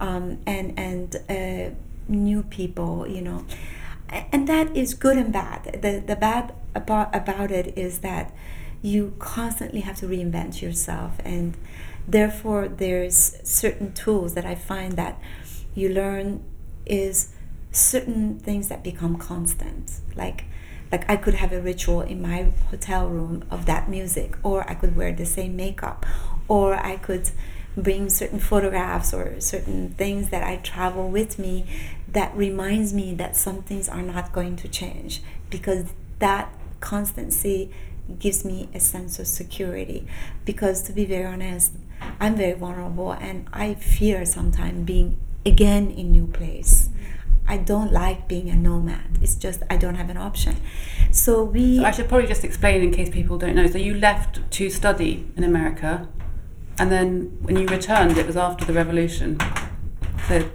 um, 0.00 0.38
and 0.46 0.72
and 0.78 1.16
uh, 1.28 1.74
new 2.08 2.42
people, 2.44 3.06
you 3.06 3.20
know, 3.20 3.44
and 4.32 4.48
that 4.48 4.74
is 4.74 4.94
good 4.94 5.18
and 5.18 5.30
bad. 5.30 5.80
The 5.82 6.02
the 6.04 6.16
bad 6.16 6.54
about 6.74 7.14
about 7.14 7.50
it 7.50 7.76
is 7.76 7.98
that 7.98 8.32
you 8.82 9.14
constantly 9.18 9.80
have 9.80 9.96
to 9.96 10.06
reinvent 10.06 10.62
yourself 10.62 11.18
and 11.24 11.56
therefore 12.08 12.66
there's 12.66 13.36
certain 13.44 13.92
tools 13.92 14.34
that 14.34 14.44
i 14.46 14.54
find 14.54 14.94
that 14.94 15.20
you 15.74 15.88
learn 15.88 16.42
is 16.86 17.32
certain 17.72 18.38
things 18.38 18.68
that 18.68 18.82
become 18.82 19.16
constant. 19.16 20.00
Like 20.16 20.44
like 20.90 21.08
i 21.08 21.16
could 21.16 21.34
have 21.34 21.52
a 21.52 21.60
ritual 21.60 22.00
in 22.00 22.20
my 22.20 22.50
hotel 22.68 23.08
room 23.08 23.44
of 23.48 23.64
that 23.66 23.88
music 23.88 24.36
or 24.42 24.68
i 24.68 24.74
could 24.74 24.96
wear 24.96 25.12
the 25.12 25.24
same 25.24 25.54
makeup 25.54 26.04
or 26.48 26.74
i 26.74 26.96
could 26.96 27.30
bring 27.76 28.10
certain 28.10 28.40
photographs 28.40 29.14
or 29.14 29.40
certain 29.40 29.90
things 29.90 30.30
that 30.30 30.42
i 30.42 30.56
travel 30.56 31.08
with 31.08 31.38
me 31.38 31.64
that 32.08 32.36
reminds 32.36 32.92
me 32.92 33.14
that 33.14 33.36
some 33.36 33.62
things 33.62 33.88
are 33.88 34.02
not 34.02 34.32
going 34.32 34.56
to 34.56 34.66
change 34.66 35.22
because 35.48 35.92
that 36.18 36.52
constancy 36.80 37.70
gives 38.18 38.44
me 38.44 38.68
a 38.74 38.80
sense 38.80 39.18
of 39.18 39.26
security. 39.26 40.06
Because 40.44 40.82
to 40.82 40.92
be 40.92 41.04
very 41.04 41.24
honest 41.24 41.72
i'm 42.18 42.36
very 42.36 42.52
vulnerable 42.52 43.12
and 43.12 43.46
i 43.52 43.74
fear 43.74 44.24
sometimes 44.24 44.86
being 44.86 45.18
again 45.46 45.90
in 45.90 46.12
new 46.12 46.26
place. 46.26 46.88
I 47.48 47.56
don't 47.56 47.92
like 47.92 48.28
being 48.28 48.48
a 48.48 48.54
nomad. 48.54 49.18
It's 49.22 49.34
just 49.34 49.62
i 49.70 49.76
don't 49.76 49.96
have 49.96 50.10
an 50.10 50.16
option. 50.16 50.56
So 51.10 51.44
we 51.44 51.78
so 51.78 51.84
i 51.84 51.90
should 51.90 52.08
probably 52.08 52.28
just 52.28 52.44
explain 52.44 52.82
in 52.82 52.90
case 52.92 53.10
people 53.10 53.38
don't 53.38 53.54
know. 53.54 53.66
So 53.66 53.78
you 53.78 53.94
left 53.94 54.50
to 54.50 54.70
study 54.70 55.26
in 55.36 55.44
america 55.44 56.08
and 56.78 56.90
then 56.90 57.36
when 57.42 57.56
you 57.56 57.66
returned 57.66 58.16
it 58.16 58.26
was 58.26 58.36
after 58.36 58.64
the 58.64 58.72
revolution. 58.72 59.38
So 60.28 60.48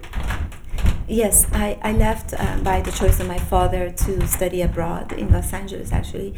Yes, 1.07 1.45
I, 1.51 1.77
I 1.83 1.91
left 1.91 2.33
uh, 2.33 2.57
by 2.63 2.81
the 2.81 2.91
choice 2.91 3.19
of 3.19 3.27
my 3.27 3.37
father 3.37 3.91
to 3.91 4.25
study 4.25 4.63
abroad 4.63 5.11
in 5.11 5.31
Los 5.31 5.53
Angeles, 5.53 5.91
actually. 5.91 6.33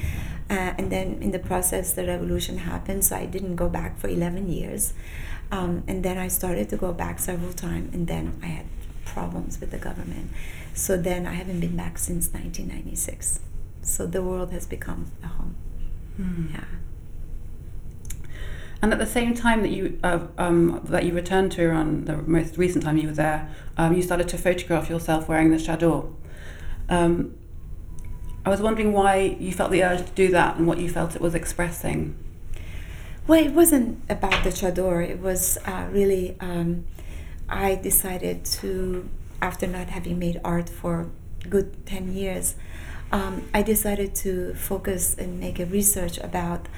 Uh, 0.50 0.74
and 0.78 0.92
then 0.92 1.22
in 1.22 1.32
the 1.32 1.40
process, 1.40 1.94
the 1.94 2.06
revolution 2.06 2.60
happened, 2.60 3.04
so 3.04 3.16
I 3.16 3.26
didn't 3.26 3.56
go 3.58 3.68
back 3.68 4.00
for 4.00 4.08
11 4.08 4.48
years. 4.48 4.94
Um, 5.52 5.84
and 5.88 6.04
then 6.04 6.18
I 6.18 6.28
started 6.28 6.70
to 6.70 6.78
go 6.78 6.94
back 6.94 7.20
several 7.20 7.54
times, 7.54 7.94
and 7.94 8.08
then 8.08 8.40
I 8.42 8.48
had 8.48 8.66
problems 9.06 9.60
with 9.60 9.72
the 9.72 9.78
government. 9.78 10.32
So 10.74 10.96
then 10.96 11.26
I 11.26 11.34
haven't 11.34 11.60
been 11.60 11.76
back 11.76 11.98
since 11.98 12.28
1996. 12.28 13.40
So 13.82 14.06
the 14.06 14.22
world 14.22 14.52
has 14.52 14.66
become 14.66 15.12
a 15.24 15.28
home. 15.28 15.56
Mm. 16.20 16.54
Yeah. 16.54 16.64
And 18.82 18.94
at 18.94 19.00
the 19.00 19.08
same 19.08 19.34
time 19.34 19.62
that 19.64 19.72
you 19.72 20.00
uh, 20.04 20.28
um, 20.38 20.82
that 20.84 21.04
you 21.04 21.14
returned 21.14 21.52
to 21.54 21.64
Iran, 21.64 22.06
the 22.06 22.18
most 22.18 22.58
recent 22.58 22.84
time 22.84 22.98
you 22.98 23.08
were 23.08 23.14
there, 23.14 23.50
um, 23.76 23.94
you 23.96 24.04
started 24.04 24.28
to 24.30 24.38
photograph 24.38 24.88
yourself 24.90 25.28
wearing 25.28 25.50
the 25.50 25.58
chador. 25.58 26.14
Um, 26.88 27.36
I 28.48 28.50
was 28.50 28.62
wondering 28.62 28.94
why 28.94 29.36
you 29.42 29.52
felt 29.52 29.72
the 29.72 29.84
urge 29.84 30.06
to 30.06 30.12
do 30.14 30.30
that 30.30 30.56
and 30.56 30.66
what 30.66 30.78
you 30.78 30.88
felt 30.88 31.14
it 31.18 31.22
was 31.22 31.36
expressing. 31.36 32.16
Well, 33.28 33.46
it 33.46 33.52
wasn't 33.52 34.02
about 34.08 34.42
the 34.46 34.52
chador. 34.52 35.02
It 35.06 35.20
was 35.20 35.58
uh, 35.66 35.88
really 35.92 36.38
um, 36.40 36.86
I 37.50 37.76
decided 37.76 38.46
to, 38.46 39.10
after 39.42 39.68
not 39.68 39.90
having 39.90 40.18
made 40.18 40.40
art 40.46 40.70
for 40.70 41.10
good 41.50 41.86
ten 41.86 42.14
years, 42.16 42.56
um, 43.12 43.50
I 43.54 43.64
decided 43.64 44.16
to 44.24 44.54
focus 44.54 45.14
and 45.16 45.42
make 45.42 45.60
a 45.60 45.66
research 45.66 46.18
about 46.20 46.70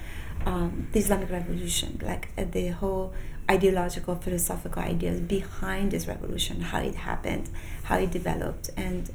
um, 0.47 0.87
the 0.91 0.97
Islamic 0.97 1.29
Revolution, 1.29 1.99
like 2.01 2.29
uh, 2.35 2.45
the 2.49 2.69
whole 2.69 3.13
ideological, 3.47 4.15
philosophical 4.15 4.81
ideas 4.81 5.19
behind 5.19 5.91
this 5.91 6.07
revolution, 6.07 6.61
how 6.61 6.79
it 6.79 6.95
happened, 6.95 7.47
how 7.83 7.99
it 7.99 8.09
developed, 8.09 8.71
and 8.75 9.11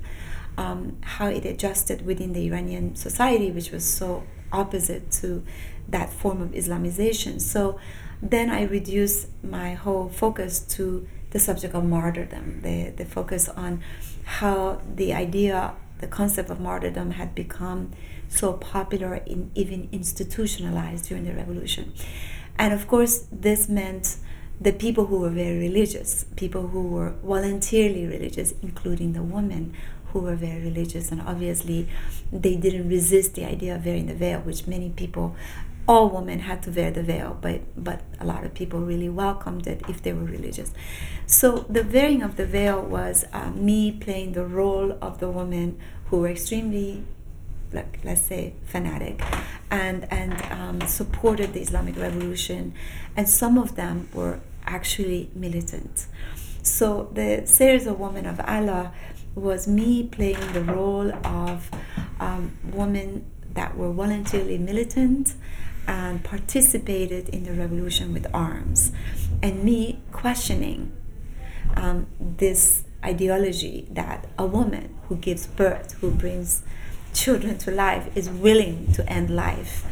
um, 0.57 0.97
how 1.01 1.27
it 1.27 1.45
adjusted 1.45 2.05
within 2.07 2.33
the 2.33 2.47
Iranian 2.47 2.95
society, 2.95 3.51
which 3.51 3.71
was 3.71 3.85
so 3.85 4.25
opposite 4.53 5.11
to 5.11 5.45
that 5.89 6.13
form 6.13 6.41
of 6.41 6.51
Islamization. 6.51 7.41
So 7.41 7.79
then 8.23 8.51
I 8.51 8.63
reduced 8.63 9.29
my 9.43 9.75
whole 9.75 10.09
focus 10.09 10.61
to 10.61 11.07
the 11.31 11.41
subject 11.41 11.75
of 11.75 11.85
martyrdom, 11.85 12.61
the, 12.63 12.91
the 12.91 13.05
focus 13.05 13.49
on 13.49 13.83
how 14.25 14.81
the 14.95 15.13
idea, 15.13 15.75
the 15.99 16.07
concept 16.07 16.49
of 16.49 16.61
martyrdom 16.61 17.13
had 17.13 17.35
become 17.35 17.91
so 18.29 18.53
popular 18.55 19.15
and 19.15 19.51
even 19.55 19.89
institutionalized 19.93 21.09
during 21.09 21.25
the 21.25 21.35
revolution. 21.35 21.93
And 22.57 22.73
of 22.73 22.87
course, 22.87 23.27
this 23.33 23.69
meant 23.69 24.17
the 24.61 24.73
people 24.73 25.07
who 25.07 25.19
were 25.19 25.31
very 25.31 25.59
religious, 25.59 26.25
people 26.37 26.69
who 26.69 26.87
were 26.87 27.11
voluntarily 27.25 28.07
religious, 28.07 28.55
including 28.63 29.13
the 29.13 29.23
women 29.23 29.75
who 30.15 30.21
were 30.21 30.37
very 30.37 30.63
religious, 30.63 31.11
and 31.13 31.21
obviously 31.21 31.89
they 32.33 32.55
didn't 32.55 32.89
resist 32.89 33.35
the 33.35 33.45
idea 33.45 33.75
of 33.75 33.85
wearing 33.85 34.07
the 34.07 34.15
veil, 34.15 34.41
which 34.41 34.67
many 34.67 34.89
people, 34.89 35.35
all 35.87 36.09
women 36.09 36.39
had 36.39 36.63
to 36.63 36.71
wear 36.71 36.91
the 36.91 37.03
veil, 37.03 37.37
but 37.43 37.61
but 37.77 38.01
a 38.21 38.25
lot 38.25 38.45
of 38.45 38.55
people 38.55 38.81
really 38.81 39.09
welcomed 39.09 39.67
it 39.67 39.83
if 39.89 40.03
they 40.03 40.13
were 40.13 40.25
religious. 40.25 40.73
So 41.27 41.67
the 41.69 41.83
wearing 41.83 42.23
of 42.23 42.37
the 42.37 42.47
veil 42.47 42.81
was 42.81 43.27
uh, 43.33 43.51
me 43.51 43.91
playing 43.91 44.33
the 44.33 44.47
role 44.47 44.97
of 45.03 45.19
the 45.19 45.29
woman 45.29 45.79
who 46.07 46.21
were 46.21 46.29
extremely 46.29 47.05
like 47.73 47.99
let's 48.05 48.23
say 48.23 48.55
fanatic 48.65 49.21
and 49.71 50.07
and 50.13 50.41
um, 50.53 50.81
supported 50.87 51.53
the 51.55 51.61
Islamic 51.61 51.97
Revolution, 51.97 52.73
and 53.17 53.29
some 53.29 53.59
of 53.59 53.75
them 53.75 54.09
were 54.15 54.39
actually 54.65 55.29
militant. 55.35 56.07
So 56.63 57.11
the 57.13 57.43
series 57.47 57.87
of 57.87 57.99
Women 58.01 58.27
of 58.27 58.41
Allah 58.41 58.93
was 59.35 59.67
me 59.67 60.05
playing 60.05 60.53
the 60.53 60.63
role 60.63 61.13
of 61.27 61.71
um, 62.21 62.57
women 62.73 63.25
that 63.53 63.77
were 63.77 63.93
voluntarily 63.93 64.59
militant 64.59 65.35
and 65.87 66.25
participated 66.25 67.29
in 67.29 67.45
the 67.45 67.53
revolution 67.53 68.13
with 68.13 68.27
arms, 68.33 68.93
and 69.43 69.63
me 69.63 70.01
questioning 70.13 70.93
um, 71.77 72.07
this 72.19 72.85
ideology 73.05 73.87
that 73.91 74.27
a 74.39 74.47
woman 74.47 74.97
who 75.09 75.17
gives 75.17 75.47
birth, 75.47 75.93
who 76.01 76.11
brings 76.11 76.63
children 77.13 77.59
to 77.59 77.71
life 77.71 78.09
is 78.17 78.31
willing 78.31 78.93
to 78.93 79.09
end 79.09 79.31
life. 79.31 79.85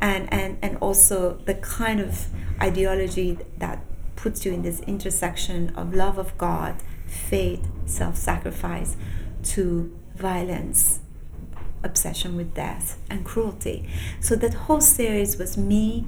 And 0.00 0.32
and 0.32 0.58
and 0.62 0.76
also 0.78 1.38
the 1.44 1.54
kind 1.54 1.98
of 1.98 2.26
ideology 2.60 3.38
that 3.58 3.84
puts 4.14 4.44
you 4.44 4.52
in 4.52 4.62
this 4.62 4.80
intersection 4.80 5.74
of 5.76 5.94
love 5.94 6.18
of 6.18 6.36
god 6.38 6.76
faith 7.08 7.66
self-sacrifice 7.86 8.96
to 9.42 9.96
violence 10.14 11.00
obsession 11.82 12.36
with 12.36 12.54
death 12.54 12.98
and 13.08 13.24
cruelty. 13.24 13.88
So 14.20 14.34
that 14.36 14.54
whole 14.54 14.80
series 14.80 15.38
was 15.38 15.56
me 15.56 16.06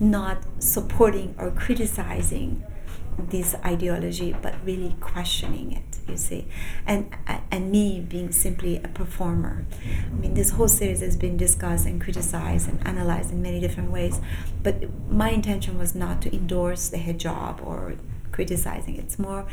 not 0.00 0.42
supporting 0.60 1.34
or 1.38 1.50
criticizing 1.50 2.64
this 3.18 3.56
ideology 3.64 4.34
but 4.40 4.54
really 4.64 4.94
questioning 5.00 5.72
it 5.72 5.88
you 6.08 6.16
see. 6.16 6.46
And 6.86 7.14
and 7.50 7.70
me 7.70 8.00
being 8.00 8.32
simply 8.32 8.76
a 8.76 8.88
performer. 8.88 9.66
I 10.06 10.14
mean 10.14 10.34
this 10.34 10.50
whole 10.50 10.68
series 10.68 11.00
has 11.00 11.16
been 11.16 11.36
discussed 11.36 11.86
and 11.86 12.00
criticized 12.00 12.68
and 12.68 12.84
analyzed 12.86 13.32
in 13.32 13.42
many 13.42 13.60
different 13.60 13.90
ways 13.90 14.20
but 14.62 14.84
my 15.10 15.30
intention 15.30 15.78
was 15.78 15.94
not 15.94 16.22
to 16.22 16.34
endorse 16.34 16.88
the 16.88 16.98
hijab 16.98 17.64
or 17.66 17.94
criticizing. 18.32 18.96
It's 18.96 19.18
more 19.18 19.46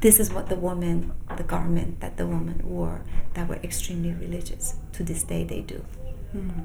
this 0.00 0.20
is 0.20 0.32
what 0.32 0.48
the 0.48 0.56
woman 0.56 1.12
the 1.36 1.42
garment 1.42 2.00
that 2.00 2.16
the 2.16 2.26
woman 2.26 2.60
wore 2.64 3.02
that 3.34 3.48
were 3.48 3.58
extremely 3.64 4.12
religious 4.12 4.76
to 4.92 5.02
this 5.02 5.22
day 5.22 5.44
they 5.44 5.60
do 5.60 5.84
mm-hmm. 6.34 6.64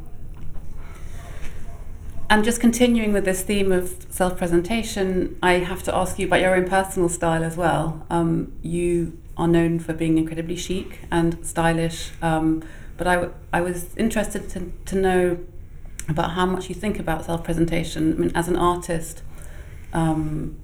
And 2.34 2.44
just 2.44 2.60
continuing 2.60 3.14
with 3.14 3.26
this 3.26 3.44
theme 3.44 3.72
of 3.72 4.08
self 4.10 4.40
presentation, 4.40 5.38
I 5.44 5.60
have 5.60 5.84
to 5.84 5.96
ask 5.96 6.18
you 6.18 6.26
about 6.26 6.42
your 6.42 6.56
own 6.56 6.68
personal 6.68 7.08
style 7.08 7.44
as 7.44 7.56
well. 7.56 8.08
Um, 8.10 8.54
you 8.64 9.20
are 9.38 9.48
known 9.48 9.78
for 9.78 9.94
being 9.94 10.18
incredibly 10.18 10.56
chic 10.56 11.02
and 11.12 11.46
stylish. 11.46 12.10
Um, 12.24 12.64
but 12.98 13.06
I, 13.06 13.16
w- 13.16 13.34
I 13.52 13.62
was 13.62 13.96
interested 13.98 14.50
to, 14.50 14.72
to 14.86 14.96
know 14.96 15.40
about 16.10 16.32
how 16.32 16.48
much 16.48 16.70
you 16.70 16.76
think 16.76 16.98
about 16.98 17.26
self 17.26 17.44
presentation. 17.44 18.14
I 18.14 18.16
mean, 18.16 18.32
as 18.34 18.48
an 18.48 18.56
artist, 18.56 19.22
um, 19.94 20.58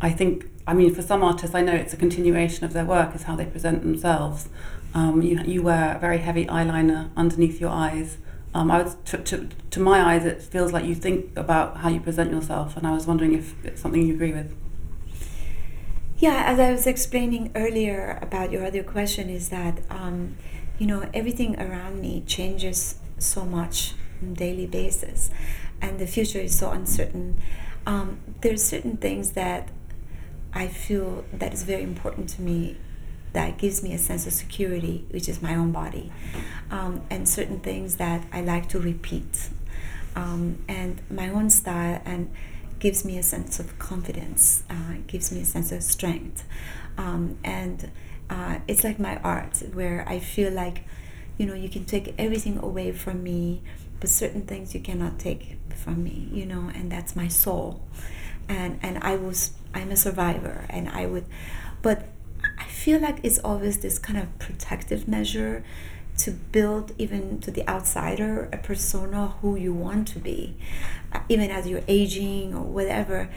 I 0.00 0.10
think, 0.10 0.48
I 0.66 0.74
mean, 0.74 0.92
for 0.94 1.02
some 1.02 1.22
artists, 1.22 1.54
I 1.54 1.60
know 1.60 1.74
it's 1.74 1.94
a 1.94 1.96
continuation 1.96 2.64
of 2.64 2.72
their 2.72 2.84
work, 2.84 3.14
is 3.14 3.22
how 3.24 3.36
they 3.36 3.46
present 3.46 3.82
themselves. 3.82 4.48
Um, 4.94 5.22
you, 5.22 5.40
you 5.42 5.62
wear 5.62 5.96
very 6.00 6.18
heavy 6.18 6.46
eyeliner 6.46 7.10
underneath 7.16 7.60
your 7.60 7.70
eyes. 7.70 8.18
Um, 8.52 8.70
I 8.70 8.82
was 8.82 8.96
to, 9.06 9.18
to, 9.18 9.48
to 9.70 9.80
my 9.80 10.00
eyes, 10.00 10.24
it 10.24 10.42
feels 10.42 10.72
like 10.72 10.84
you 10.84 10.94
think 10.94 11.36
about 11.36 11.78
how 11.78 11.88
you 11.88 12.00
present 12.00 12.32
yourself, 12.32 12.76
and 12.76 12.86
I 12.86 12.92
was 12.92 13.06
wondering 13.06 13.34
if 13.34 13.54
it's 13.64 13.80
something 13.80 14.02
you 14.02 14.14
agree 14.14 14.32
with. 14.32 14.52
Yeah, 16.18 16.44
as 16.46 16.58
I 16.58 16.72
was 16.72 16.86
explaining 16.86 17.52
earlier 17.54 18.18
about 18.22 18.50
your 18.50 18.64
other 18.64 18.82
question, 18.82 19.28
is 19.28 19.50
that 19.50 19.80
um, 19.90 20.36
you 20.78 20.86
know 20.86 21.08
everything 21.12 21.60
around 21.60 22.00
me 22.00 22.22
changes 22.26 22.98
so 23.18 23.44
much 23.44 23.92
on 24.22 24.30
a 24.30 24.34
daily 24.34 24.66
basis, 24.66 25.30
and 25.82 25.98
the 25.98 26.06
future 26.06 26.40
is 26.40 26.58
so 26.58 26.70
uncertain. 26.70 27.36
Um, 27.86 28.18
there's 28.40 28.64
certain 28.64 28.96
things 28.96 29.32
that 29.32 29.68
I 30.56 30.68
feel 30.68 31.24
that 31.32 31.52
is 31.52 31.62
very 31.62 31.82
important 31.82 32.30
to 32.30 32.42
me 32.42 32.76
that 33.32 33.58
gives 33.58 33.82
me 33.82 33.92
a 33.92 33.98
sense 33.98 34.26
of 34.26 34.32
security, 34.32 35.04
which 35.10 35.28
is 35.28 35.42
my 35.42 35.54
own 35.54 35.70
body, 35.70 36.10
um, 36.70 37.02
and 37.10 37.28
certain 37.28 37.60
things 37.60 37.96
that 37.96 38.24
I 38.32 38.40
like 38.40 38.66
to 38.70 38.80
repeat, 38.80 39.50
um, 40.14 40.64
and 40.66 41.02
my 41.10 41.28
own 41.28 41.50
style 41.50 42.00
and 42.06 42.30
gives 42.78 43.04
me 43.04 43.18
a 43.18 43.22
sense 43.22 43.60
of 43.60 43.78
confidence, 43.78 44.64
uh, 44.70 44.94
gives 45.06 45.30
me 45.30 45.42
a 45.42 45.44
sense 45.44 45.72
of 45.72 45.82
strength. 45.82 46.44
Um, 46.96 47.36
and 47.44 47.90
uh, 48.30 48.58
it's 48.66 48.84
like 48.84 48.98
my 48.98 49.16
art, 49.18 49.62
where 49.74 50.04
I 50.08 50.18
feel 50.18 50.50
like, 50.52 50.84
you 51.36 51.44
know, 51.44 51.54
you 51.54 51.68
can 51.68 51.84
take 51.84 52.14
everything 52.18 52.58
away 52.58 52.92
from 52.92 53.22
me, 53.22 53.60
but 54.00 54.08
certain 54.08 54.46
things 54.46 54.74
you 54.74 54.80
cannot 54.80 55.18
take 55.18 55.58
from 55.74 56.02
me, 56.02 56.28
you 56.32 56.46
know, 56.46 56.70
and 56.74 56.90
that's 56.90 57.14
my 57.14 57.28
soul. 57.28 57.82
And, 58.48 58.78
and 58.82 58.98
I 59.02 59.16
was, 59.16 59.52
I'm 59.76 59.90
a 59.90 59.96
survivor, 59.96 60.66
and 60.70 60.88
I 60.88 61.06
would, 61.06 61.26
but 61.82 62.08
I 62.58 62.64
feel 62.64 63.00
like 63.00 63.18
it's 63.22 63.38
always 63.38 63.78
this 63.78 63.98
kind 63.98 64.18
of 64.18 64.38
protective 64.38 65.06
measure 65.06 65.62
to 66.18 66.30
build 66.30 66.92
even 66.96 67.40
to 67.40 67.50
the 67.50 67.68
outsider 67.68 68.48
a 68.52 68.56
persona 68.56 69.34
who 69.40 69.54
you 69.56 69.74
want 69.74 70.08
to 70.08 70.18
be. 70.18 70.56
Uh, 71.12 71.20
even 71.28 71.50
as 71.50 71.66
you're 71.66 71.82
aging 71.86 72.54
or 72.54 72.62
whatever 72.62 73.28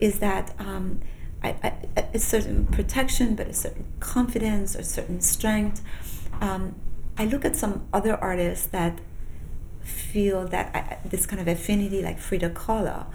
is 0.00 0.20
that 0.20 0.54
um, 0.58 1.00
I, 1.42 1.56
I, 1.96 2.04
a 2.14 2.18
certain 2.18 2.66
protection 2.66 3.34
but 3.34 3.48
a 3.48 3.54
certain 3.54 3.86
confidence 3.98 4.76
or 4.76 4.82
certain 4.82 5.20
strength. 5.20 5.82
Um, 6.40 6.76
i 7.16 7.24
look 7.24 7.44
at 7.44 7.56
some 7.56 7.84
other 7.92 8.14
artists 8.14 8.68
that 8.68 9.00
feel 9.82 10.46
that 10.46 10.70
I, 10.74 11.08
this 11.08 11.26
kind 11.26 11.40
of 11.40 11.48
affinity 11.48 12.00
like 12.02 12.18
frida 12.20 12.50
kahlo 12.50 13.06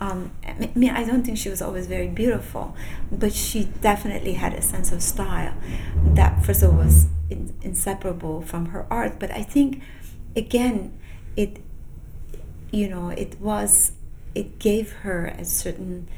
Um, 0.00 0.30
I 0.46 0.70
mean, 0.74 0.90
I 0.90 1.04
don't 1.04 1.24
think 1.24 1.38
she 1.38 1.48
was 1.48 1.60
always 1.60 1.86
very 1.86 2.08
beautiful, 2.08 2.76
but 3.10 3.32
she 3.32 3.64
definitely 3.80 4.34
had 4.34 4.54
a 4.54 4.62
sense 4.62 4.92
of 4.92 5.02
style 5.02 5.54
that, 6.14 6.44
first 6.44 6.62
of 6.62 6.70
all, 6.70 6.78
was 6.78 7.06
in, 7.30 7.54
inseparable 7.62 8.42
from 8.42 8.66
her 8.66 8.86
art. 8.90 9.18
But 9.18 9.30
I 9.32 9.42
think, 9.42 9.82
again, 10.36 10.96
it, 11.36 11.58
you 12.70 12.88
know, 12.88 13.08
it 13.10 13.40
was, 13.40 13.92
it 14.34 14.58
gave 14.58 14.92
her 15.02 15.26
a 15.26 15.44
certain 15.44 16.08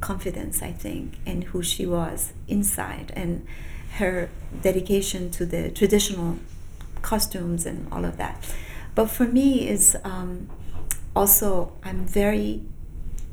confidence, 0.00 0.62
I 0.62 0.72
think, 0.72 1.14
in 1.26 1.42
who 1.42 1.62
she 1.62 1.86
was 1.86 2.32
inside 2.46 3.12
and 3.16 3.46
her 3.96 4.28
dedication 4.62 5.30
to 5.30 5.46
the 5.46 5.70
traditional 5.70 6.38
costumes 7.02 7.66
and 7.66 7.90
all 7.92 8.04
of 8.04 8.16
that. 8.16 8.44
But 8.94 9.10
for 9.10 9.26
me, 9.26 9.68
is 9.68 9.96
um, 10.04 10.48
also 11.16 11.72
I'm 11.82 12.06
very 12.06 12.62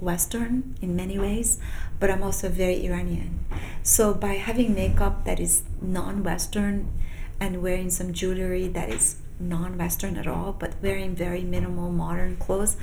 Western 0.01 0.75
in 0.81 0.95
many 0.95 1.17
ways, 1.17 1.59
but 1.99 2.09
I'm 2.09 2.23
also 2.23 2.49
very 2.49 2.85
Iranian. 2.85 3.39
So 3.83 4.13
by 4.13 4.33
having 4.33 4.73
makeup 4.73 5.25
that 5.25 5.39
is 5.39 5.63
non-Western 5.81 6.91
and 7.39 7.61
wearing 7.61 7.89
some 7.89 8.13
jewelry 8.13 8.67
that 8.69 8.89
is 8.89 9.17
non-Western 9.39 10.17
at 10.17 10.27
all, 10.27 10.53
but 10.57 10.75
wearing 10.81 11.15
very 11.15 11.43
minimal 11.43 11.91
modern 11.91 12.37
clothes, 12.37 12.77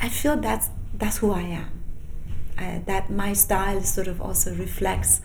I 0.00 0.08
feel 0.08 0.36
that's 0.36 0.70
that's 0.94 1.18
who 1.18 1.32
I 1.32 1.42
am. 1.42 1.70
Uh, 2.58 2.80
that 2.84 3.10
my 3.10 3.32
style 3.32 3.80
sort 3.82 4.06
of 4.06 4.20
also 4.20 4.54
reflects 4.54 5.20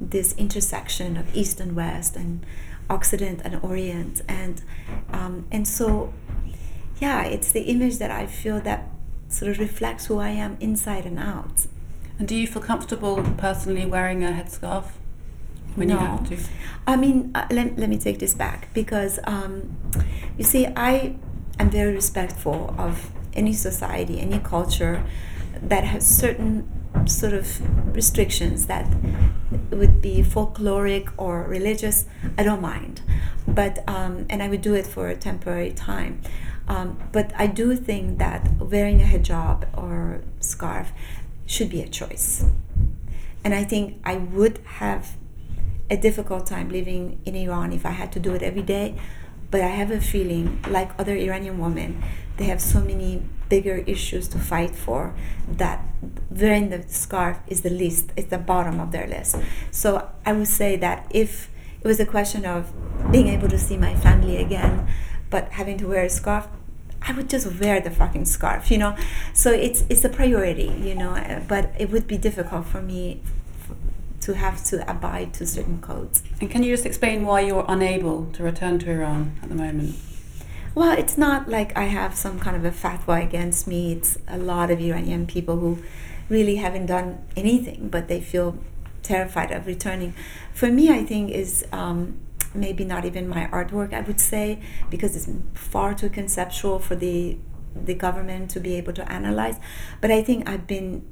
this 0.00 0.34
intersection 0.36 1.16
of 1.16 1.34
East 1.34 1.60
and 1.60 1.74
West 1.74 2.16
and 2.16 2.44
Occident 2.90 3.40
and 3.44 3.58
Orient, 3.62 4.22
and 4.28 4.62
um, 5.12 5.46
and 5.50 5.66
so 5.66 6.12
yeah, 7.00 7.24
it's 7.24 7.52
the 7.52 7.62
image 7.62 7.98
that 7.98 8.10
I 8.10 8.26
feel 8.26 8.60
that 8.60 8.88
sort 9.28 9.50
of 9.50 9.58
reflects 9.58 10.06
who 10.06 10.18
I 10.18 10.30
am 10.30 10.56
inside 10.60 11.06
and 11.06 11.18
out. 11.18 11.66
And 12.18 12.28
do 12.28 12.34
you 12.34 12.46
feel 12.46 12.62
comfortable 12.62 13.22
personally 13.36 13.86
wearing 13.86 14.22
a 14.22 14.28
headscarf 14.28 14.84
when 15.74 15.88
no. 15.88 15.94
you 15.94 16.00
have 16.00 16.28
to? 16.28 16.38
I 16.86 16.96
mean, 16.96 17.30
uh, 17.34 17.46
let, 17.50 17.78
let 17.78 17.88
me 17.88 17.98
take 17.98 18.18
this 18.18 18.34
back 18.34 18.72
because 18.72 19.18
um, 19.24 19.76
you 20.38 20.44
see, 20.44 20.66
I 20.66 21.16
am 21.58 21.70
very 21.70 21.94
respectful 21.94 22.74
of 22.78 23.10
any 23.34 23.52
society, 23.52 24.20
any 24.20 24.38
culture 24.38 25.04
that 25.62 25.84
has 25.84 26.06
certain 26.06 26.68
sort 27.06 27.32
of 27.32 27.94
restrictions 27.94 28.66
that 28.66 28.86
would 29.70 30.00
be 30.00 30.22
folkloric 30.22 31.12
or 31.16 31.42
religious. 31.42 32.06
I 32.38 32.42
don't 32.42 32.62
mind, 32.62 33.02
but 33.46 33.86
um, 33.88 34.26
and 34.30 34.42
I 34.42 34.48
would 34.48 34.62
do 34.62 34.74
it 34.74 34.86
for 34.86 35.08
a 35.08 35.16
temporary 35.16 35.72
time. 35.72 36.20
Um, 36.66 36.98
but 37.12 37.32
I 37.36 37.46
do 37.46 37.76
think 37.76 38.18
that 38.18 38.50
wearing 38.58 39.02
a 39.02 39.04
hijab 39.04 39.66
or 39.76 40.22
scarf 40.40 40.92
should 41.46 41.70
be 41.70 41.82
a 41.82 41.88
choice. 41.88 42.44
And 43.42 43.54
I 43.54 43.64
think 43.64 44.00
I 44.04 44.16
would 44.16 44.58
have 44.80 45.16
a 45.90 45.96
difficult 45.96 46.46
time 46.46 46.70
living 46.70 47.20
in 47.24 47.34
Iran 47.34 47.72
if 47.72 47.84
I 47.84 47.90
had 47.90 48.10
to 48.12 48.20
do 48.20 48.32
it 48.34 48.42
every 48.42 48.62
day. 48.62 48.94
But 49.50 49.60
I 49.60 49.68
have 49.68 49.90
a 49.90 50.00
feeling, 50.00 50.64
like 50.68 50.90
other 50.98 51.14
Iranian 51.14 51.58
women, 51.58 52.02
they 52.38 52.44
have 52.44 52.60
so 52.60 52.80
many 52.80 53.22
bigger 53.48 53.84
issues 53.86 54.26
to 54.28 54.38
fight 54.38 54.74
for 54.74 55.14
that 55.46 55.84
wearing 56.30 56.70
the 56.70 56.82
scarf 56.88 57.38
is 57.46 57.60
the 57.60 57.70
least, 57.70 58.10
it's 58.16 58.30
the 58.30 58.38
bottom 58.38 58.80
of 58.80 58.90
their 58.90 59.06
list. 59.06 59.36
So 59.70 60.10
I 60.26 60.32
would 60.32 60.48
say 60.48 60.76
that 60.76 61.06
if 61.10 61.50
it 61.80 61.86
was 61.86 62.00
a 62.00 62.06
question 62.06 62.44
of 62.46 62.72
being 63.12 63.28
able 63.28 63.48
to 63.48 63.58
see 63.58 63.76
my 63.76 63.94
family 63.94 64.38
again, 64.38 64.88
but 65.34 65.50
having 65.50 65.76
to 65.76 65.88
wear 65.88 66.04
a 66.04 66.08
scarf, 66.08 66.46
I 67.02 67.10
would 67.10 67.28
just 67.28 67.60
wear 67.60 67.80
the 67.80 67.90
fucking 67.90 68.26
scarf, 68.26 68.70
you 68.70 68.78
know. 68.78 68.96
So 69.32 69.50
it's 69.50 69.82
it's 69.88 70.04
a 70.04 70.08
priority, 70.08 70.70
you 70.88 70.94
know. 70.94 71.12
But 71.48 71.72
it 71.76 71.90
would 71.90 72.06
be 72.06 72.16
difficult 72.16 72.66
for 72.66 72.80
me 72.80 73.20
to 74.20 74.34
have 74.34 74.64
to 74.70 74.88
abide 74.88 75.34
to 75.38 75.44
certain 75.44 75.80
codes. 75.80 76.22
And 76.40 76.48
can 76.52 76.62
you 76.62 76.70
just 76.72 76.86
explain 76.86 77.26
why 77.26 77.40
you're 77.40 77.64
unable 77.66 78.26
to 78.36 78.44
return 78.44 78.78
to 78.82 78.86
Iran 78.92 79.36
at 79.42 79.48
the 79.48 79.56
moment? 79.56 79.96
Well, 80.76 80.96
it's 80.96 81.18
not 81.18 81.48
like 81.48 81.76
I 81.76 81.86
have 82.00 82.14
some 82.14 82.38
kind 82.38 82.56
of 82.56 82.64
a 82.64 82.70
fatwa 82.70 83.20
against 83.20 83.66
me. 83.66 83.80
It's 83.94 84.16
a 84.28 84.38
lot 84.38 84.70
of 84.70 84.78
Iranian 84.78 85.26
people 85.26 85.56
who 85.58 85.82
really 86.28 86.56
haven't 86.66 86.86
done 86.86 87.08
anything, 87.36 87.88
but 87.88 88.06
they 88.06 88.20
feel 88.20 88.56
terrified 89.02 89.50
of 89.50 89.66
returning. 89.66 90.14
For 90.52 90.70
me, 90.70 90.90
I 90.90 91.02
think 91.04 91.32
is 91.32 91.64
um, 91.72 92.20
maybe 92.54 92.84
not 92.84 93.04
even 93.04 93.28
my 93.28 93.46
artwork, 93.46 93.92
I 93.92 94.00
would 94.00 94.20
say, 94.20 94.60
because 94.90 95.16
it's 95.16 95.28
far 95.54 95.94
too 95.94 96.08
conceptual 96.08 96.78
for 96.78 96.94
the 96.94 97.38
the 97.74 97.94
government 97.94 98.50
to 98.50 98.60
be 98.60 98.74
able 98.76 98.92
to 98.92 99.10
analyze. 99.10 99.58
But 100.00 100.12
I 100.12 100.22
think 100.22 100.48
I've 100.48 100.66
been 100.66 101.04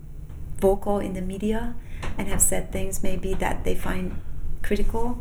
vocal 0.59 1.01
in 1.01 1.15
the 1.15 1.21
media 1.21 1.75
and 2.17 2.29
have 2.29 2.41
said 2.41 2.71
things 2.71 3.03
maybe 3.03 3.35
that 3.35 3.65
they 3.65 3.75
find 3.75 4.21
critical. 4.63 5.19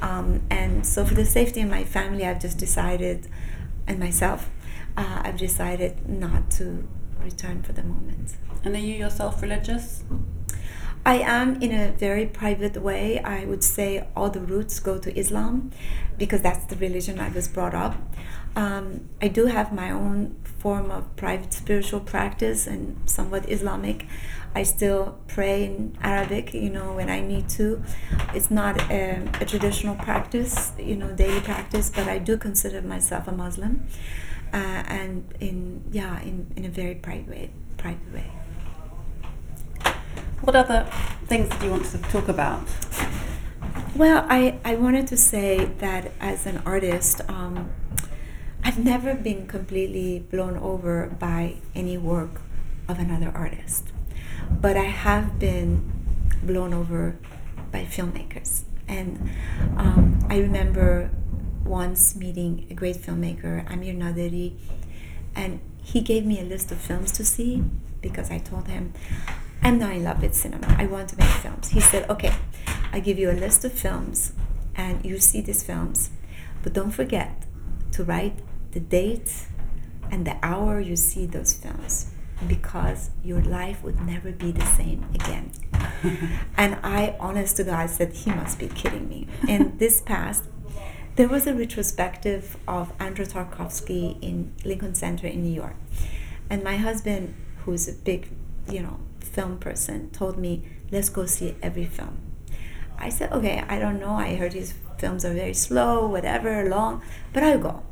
Um, 0.00 0.42
and 0.50 0.86
so, 0.86 1.04
for 1.04 1.14
the 1.14 1.24
safety 1.24 1.60
of 1.60 1.68
my 1.68 1.84
family, 1.84 2.26
I've 2.26 2.40
just 2.40 2.58
decided, 2.58 3.28
and 3.86 3.98
myself, 3.98 4.50
uh, 4.96 5.22
I've 5.24 5.38
decided 5.38 6.08
not 6.08 6.50
to 6.52 6.86
return 7.22 7.62
for 7.62 7.72
the 7.72 7.82
moment. 7.82 8.36
And 8.64 8.74
are 8.74 8.78
you 8.78 8.94
yourself 8.94 9.42
religious? 9.42 10.04
I 11.06 11.18
am 11.18 11.60
in 11.60 11.72
a 11.72 11.92
very 11.92 12.24
private 12.24 12.80
way. 12.80 13.20
I 13.20 13.44
would 13.44 13.62
say 13.62 14.06
all 14.16 14.30
the 14.30 14.40
roots 14.40 14.80
go 14.80 14.98
to 14.98 15.18
Islam 15.18 15.70
because 16.16 16.40
that's 16.40 16.64
the 16.64 16.76
religion 16.76 17.20
I 17.20 17.28
was 17.28 17.46
brought 17.46 17.74
up. 17.74 17.94
Um, 18.56 19.10
I 19.20 19.28
do 19.28 19.46
have 19.46 19.72
my 19.72 19.90
own 19.90 20.36
form 20.58 20.90
of 20.90 21.14
private 21.16 21.52
spiritual 21.52 22.00
practice 22.00 22.66
and 22.66 22.98
somewhat 23.04 23.50
Islamic. 23.50 24.06
I 24.54 24.62
still 24.62 25.18
pray 25.28 25.64
in 25.64 25.98
Arabic, 26.00 26.54
you 26.54 26.70
know, 26.70 26.94
when 26.94 27.10
I 27.10 27.20
need 27.20 27.50
to. 27.50 27.82
It's 28.32 28.50
not 28.50 28.80
a, 28.90 29.28
a 29.40 29.44
traditional 29.44 29.96
practice, 29.96 30.72
you 30.78 30.96
know, 30.96 31.12
daily 31.12 31.40
practice, 31.40 31.90
but 31.94 32.08
I 32.08 32.18
do 32.18 32.38
consider 32.38 32.80
myself 32.80 33.28
a 33.28 33.32
Muslim, 33.32 33.86
uh, 34.54 34.56
and 34.56 35.34
in 35.40 35.82
yeah, 35.90 36.22
in, 36.22 36.46
in 36.56 36.64
a 36.64 36.70
very 36.70 36.94
private 36.94 37.50
private 37.76 38.14
way. 38.14 38.30
What 40.44 40.56
other 40.56 40.86
things 41.24 41.48
do 41.56 41.64
you 41.64 41.70
want 41.70 41.86
to 41.86 41.98
talk 42.12 42.28
about? 42.28 42.68
Well, 43.96 44.26
I, 44.28 44.58
I 44.62 44.74
wanted 44.74 45.06
to 45.06 45.16
say 45.16 45.64
that 45.78 46.12
as 46.20 46.44
an 46.44 46.60
artist, 46.66 47.22
um, 47.28 47.70
I've 48.62 48.78
never 48.78 49.14
been 49.14 49.46
completely 49.46 50.18
blown 50.18 50.58
over 50.58 51.06
by 51.18 51.56
any 51.74 51.96
work 51.96 52.42
of 52.88 52.98
another 52.98 53.32
artist, 53.34 53.88
but 54.50 54.76
I 54.76 54.84
have 54.84 55.38
been 55.38 55.90
blown 56.42 56.74
over 56.74 57.16
by 57.72 57.86
filmmakers. 57.86 58.64
And 58.86 59.30
um, 59.78 60.26
I 60.28 60.40
remember 60.40 61.08
once 61.64 62.14
meeting 62.14 62.66
a 62.68 62.74
great 62.74 62.96
filmmaker, 62.96 63.66
Amir 63.72 63.94
Naderi, 63.94 64.58
and 65.34 65.60
he 65.82 66.02
gave 66.02 66.26
me 66.26 66.38
a 66.38 66.44
list 66.44 66.70
of 66.70 66.76
films 66.76 67.12
to 67.12 67.24
see 67.24 67.64
because 68.02 68.30
I 68.30 68.36
told 68.36 68.68
him 68.68 68.92
I'm 69.64 69.78
not 69.78 69.92
in 69.92 70.04
love 70.04 70.20
with 70.20 70.34
cinema. 70.34 70.76
I 70.78 70.84
want 70.84 71.08
to 71.08 71.16
make 71.16 71.26
films. 71.26 71.70
He 71.70 71.80
said, 71.80 72.08
okay, 72.10 72.34
I 72.92 73.00
give 73.00 73.18
you 73.18 73.30
a 73.30 73.32
list 73.32 73.64
of 73.64 73.72
films 73.72 74.34
and 74.76 75.02
you 75.02 75.18
see 75.18 75.40
these 75.40 75.62
films, 75.62 76.10
but 76.62 76.74
don't 76.74 76.90
forget 76.90 77.46
to 77.92 78.04
write 78.04 78.40
the 78.72 78.80
date 78.80 79.46
and 80.10 80.26
the 80.26 80.36
hour 80.42 80.80
you 80.80 80.96
see 80.96 81.24
those 81.24 81.54
films 81.54 82.10
because 82.46 83.08
your 83.24 83.40
life 83.40 83.82
would 83.82 84.04
never 84.04 84.32
be 84.32 84.52
the 84.52 84.66
same 84.66 85.06
again. 85.14 85.50
and 86.58 86.76
I, 86.82 87.16
honest 87.18 87.56
to 87.56 87.64
God, 87.64 87.88
said, 87.88 88.12
he 88.12 88.30
must 88.32 88.58
be 88.58 88.68
kidding 88.68 89.08
me. 89.08 89.28
In 89.48 89.78
this 89.78 90.02
past, 90.02 90.44
there 91.16 91.28
was 91.28 91.46
a 91.46 91.54
retrospective 91.54 92.58
of 92.68 92.92
Andrei 93.00 93.24
Tarkovsky 93.24 94.18
in 94.20 94.52
Lincoln 94.62 94.94
Center 94.94 95.26
in 95.26 95.42
New 95.42 95.54
York. 95.54 95.76
And 96.50 96.62
my 96.62 96.76
husband, 96.76 97.34
who's 97.64 97.88
a 97.88 97.92
big, 97.92 98.28
you 98.70 98.82
know, 98.82 99.00
film 99.34 99.58
person 99.58 100.10
told 100.10 100.38
me, 100.38 100.62
let's 100.92 101.08
go 101.08 101.26
see 101.26 101.56
every 101.60 101.84
film. 101.84 102.18
I 102.96 103.08
said, 103.08 103.32
okay, 103.32 103.64
I 103.68 103.78
don't 103.80 103.98
know. 103.98 104.12
I 104.14 104.36
heard 104.36 104.52
his 104.52 104.74
films 104.98 105.24
are 105.24 105.34
very 105.34 105.54
slow, 105.54 106.06
whatever, 106.06 106.68
long, 106.68 107.02
but 107.32 107.42
I'll 107.42 107.58
go. 107.58 107.82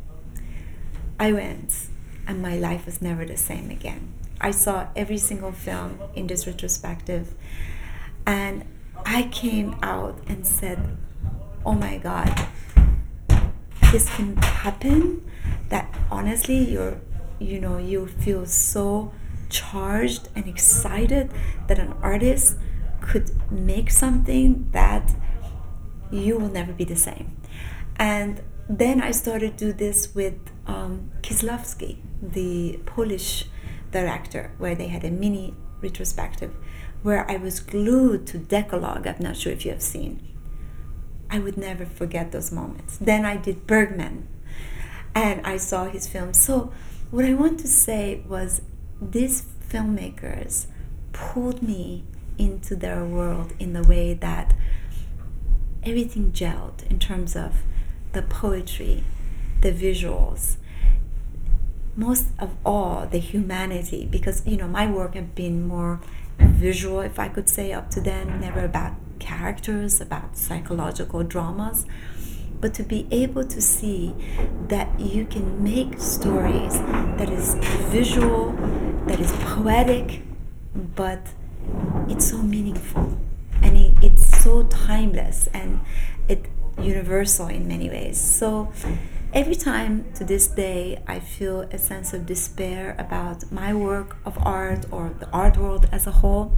I 1.18 1.32
went, 1.32 1.88
and 2.26 2.40
my 2.40 2.56
life 2.56 2.86
was 2.86 3.02
never 3.02 3.24
the 3.24 3.36
same 3.36 3.70
again. 3.70 4.14
I 4.40 4.52
saw 4.52 4.88
every 4.94 5.18
single 5.18 5.52
film 5.52 5.98
in 6.14 6.28
this 6.28 6.46
retrospective, 6.46 7.34
and 8.26 8.64
I 9.04 9.24
came 9.24 9.76
out 9.82 10.18
and 10.28 10.46
said, 10.46 10.96
oh 11.66 11.74
my 11.74 11.98
God, 11.98 12.32
this 13.90 14.08
can 14.14 14.36
happen? 14.36 15.28
That 15.68 15.92
honestly, 16.10 16.58
you're, 16.58 17.00
you 17.38 17.60
know, 17.60 17.78
you 17.78 18.06
feel 18.06 18.46
so 18.46 19.12
charged 19.52 20.28
and 20.34 20.48
excited 20.48 21.30
that 21.68 21.78
an 21.78 21.94
artist 22.02 22.56
could 23.00 23.30
make 23.50 23.90
something 23.90 24.68
that 24.72 25.14
you 26.10 26.38
will 26.38 26.48
never 26.48 26.72
be 26.72 26.84
the 26.84 26.96
same. 26.96 27.36
And 27.96 28.42
then 28.68 29.00
I 29.00 29.10
started 29.10 29.58
to 29.58 29.66
do 29.66 29.72
this 29.72 30.14
with 30.14 30.38
um, 30.66 31.10
the 32.22 32.80
Polish 32.86 33.46
director, 33.90 34.52
where 34.58 34.74
they 34.74 34.88
had 34.88 35.04
a 35.04 35.10
mini 35.10 35.54
retrospective 35.80 36.54
where 37.02 37.28
I 37.30 37.36
was 37.36 37.60
glued 37.60 38.26
to 38.28 38.38
Decalogue. 38.38 39.06
I'm 39.06 39.16
not 39.20 39.36
sure 39.36 39.52
if 39.52 39.64
you 39.64 39.72
have 39.72 39.82
seen. 39.82 40.26
I 41.30 41.38
would 41.38 41.56
never 41.56 41.84
forget 41.84 42.30
those 42.30 42.52
moments. 42.52 42.96
Then 42.98 43.24
I 43.24 43.36
did 43.36 43.66
Bergman 43.66 44.28
and 45.14 45.44
I 45.46 45.56
saw 45.56 45.86
his 45.86 46.06
film. 46.06 46.32
So, 46.32 46.72
what 47.10 47.24
I 47.24 47.34
want 47.34 47.60
to 47.60 47.68
say 47.68 48.22
was 48.26 48.62
these 49.10 49.42
filmmakers 49.68 50.66
pulled 51.12 51.62
me 51.62 52.04
into 52.38 52.76
their 52.76 53.04
world 53.04 53.52
in 53.58 53.72
the 53.72 53.82
way 53.82 54.14
that 54.14 54.54
everything 55.82 56.32
gelled 56.32 56.88
in 56.90 56.98
terms 56.98 57.34
of 57.36 57.62
the 58.12 58.22
poetry, 58.22 59.04
the 59.60 59.72
visuals, 59.72 60.56
most 61.96 62.28
of 62.38 62.50
all 62.64 63.06
the 63.10 63.18
humanity 63.18 64.06
because 64.10 64.46
you 64.46 64.56
know 64.56 64.66
my 64.68 64.90
work 64.90 65.14
have 65.14 65.34
been 65.34 65.68
more 65.68 66.00
visual 66.38 67.00
if 67.00 67.18
i 67.18 67.28
could 67.28 67.50
say 67.50 67.70
up 67.70 67.90
to 67.90 68.00
then 68.00 68.40
never 68.40 68.64
about 68.64 68.94
characters 69.22 70.00
about 70.00 70.36
psychological 70.36 71.22
dramas. 71.22 71.86
But 72.60 72.74
to 72.74 72.82
be 72.82 73.06
able 73.10 73.44
to 73.44 73.60
see 73.60 74.14
that 74.68 74.88
you 75.00 75.24
can 75.24 75.62
make 75.62 75.98
stories 76.00 76.74
that 77.18 77.30
is 77.30 77.54
visual 77.90 78.52
that 79.06 79.20
is 79.20 79.32
poetic 79.32 80.22
but 80.96 81.26
it's 82.08 82.30
so 82.30 82.38
meaningful 82.38 83.18
and 83.62 83.76
it, 83.76 83.92
it's 84.02 84.42
so 84.42 84.62
timeless 84.64 85.48
and 85.52 85.80
it 86.28 86.46
universal 86.80 87.48
in 87.48 87.68
many 87.68 87.88
ways 87.88 88.20
so 88.20 88.72
every 89.32 89.54
time 89.54 90.04
to 90.14 90.24
this 90.24 90.46
day 90.46 91.02
I 91.06 91.18
feel 91.18 91.62
a 91.62 91.78
sense 91.78 92.12
of 92.12 92.26
despair 92.26 92.94
about 92.98 93.50
my 93.50 93.72
work 93.72 94.16
of 94.26 94.38
art 94.44 94.84
or 94.90 95.14
the 95.18 95.28
art 95.30 95.56
world 95.56 95.88
as 95.90 96.06
a 96.06 96.10
whole, 96.10 96.56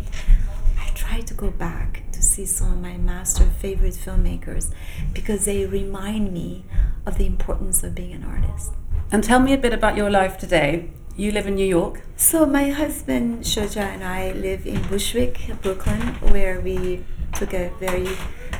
I 0.78 0.88
try 0.94 1.20
to 1.20 1.34
go 1.34 1.50
back 1.50 2.02
to 2.12 2.20
see 2.20 2.44
some 2.46 2.72
of 2.72 2.80
my 2.80 2.96
master 2.96 3.44
favorite 3.44 3.94
filmmakers 3.94 4.72
because 5.12 5.44
they 5.44 5.66
remind 5.66 6.32
me 6.32 6.64
of 7.06 7.16
the 7.16 7.26
importance 7.26 7.84
of 7.84 7.94
being 7.94 8.12
an 8.12 8.24
artist. 8.24 8.72
And 9.12 9.22
tell 9.22 9.38
me 9.38 9.52
a 9.52 9.58
bit 9.58 9.72
about 9.72 9.96
your 9.96 10.10
life 10.10 10.36
today. 10.36 10.90
You 11.16 11.30
live 11.30 11.46
in 11.46 11.54
New 11.54 11.66
York? 11.66 12.00
So, 12.16 12.44
my 12.44 12.70
husband 12.70 13.44
Shoja 13.44 13.82
and 13.82 14.02
I 14.02 14.32
live 14.32 14.66
in 14.66 14.82
Bushwick, 14.88 15.38
Brooklyn, 15.62 16.00
where 16.32 16.60
we 16.60 17.04
took 17.34 17.54
a 17.54 17.70
very 17.78 18.08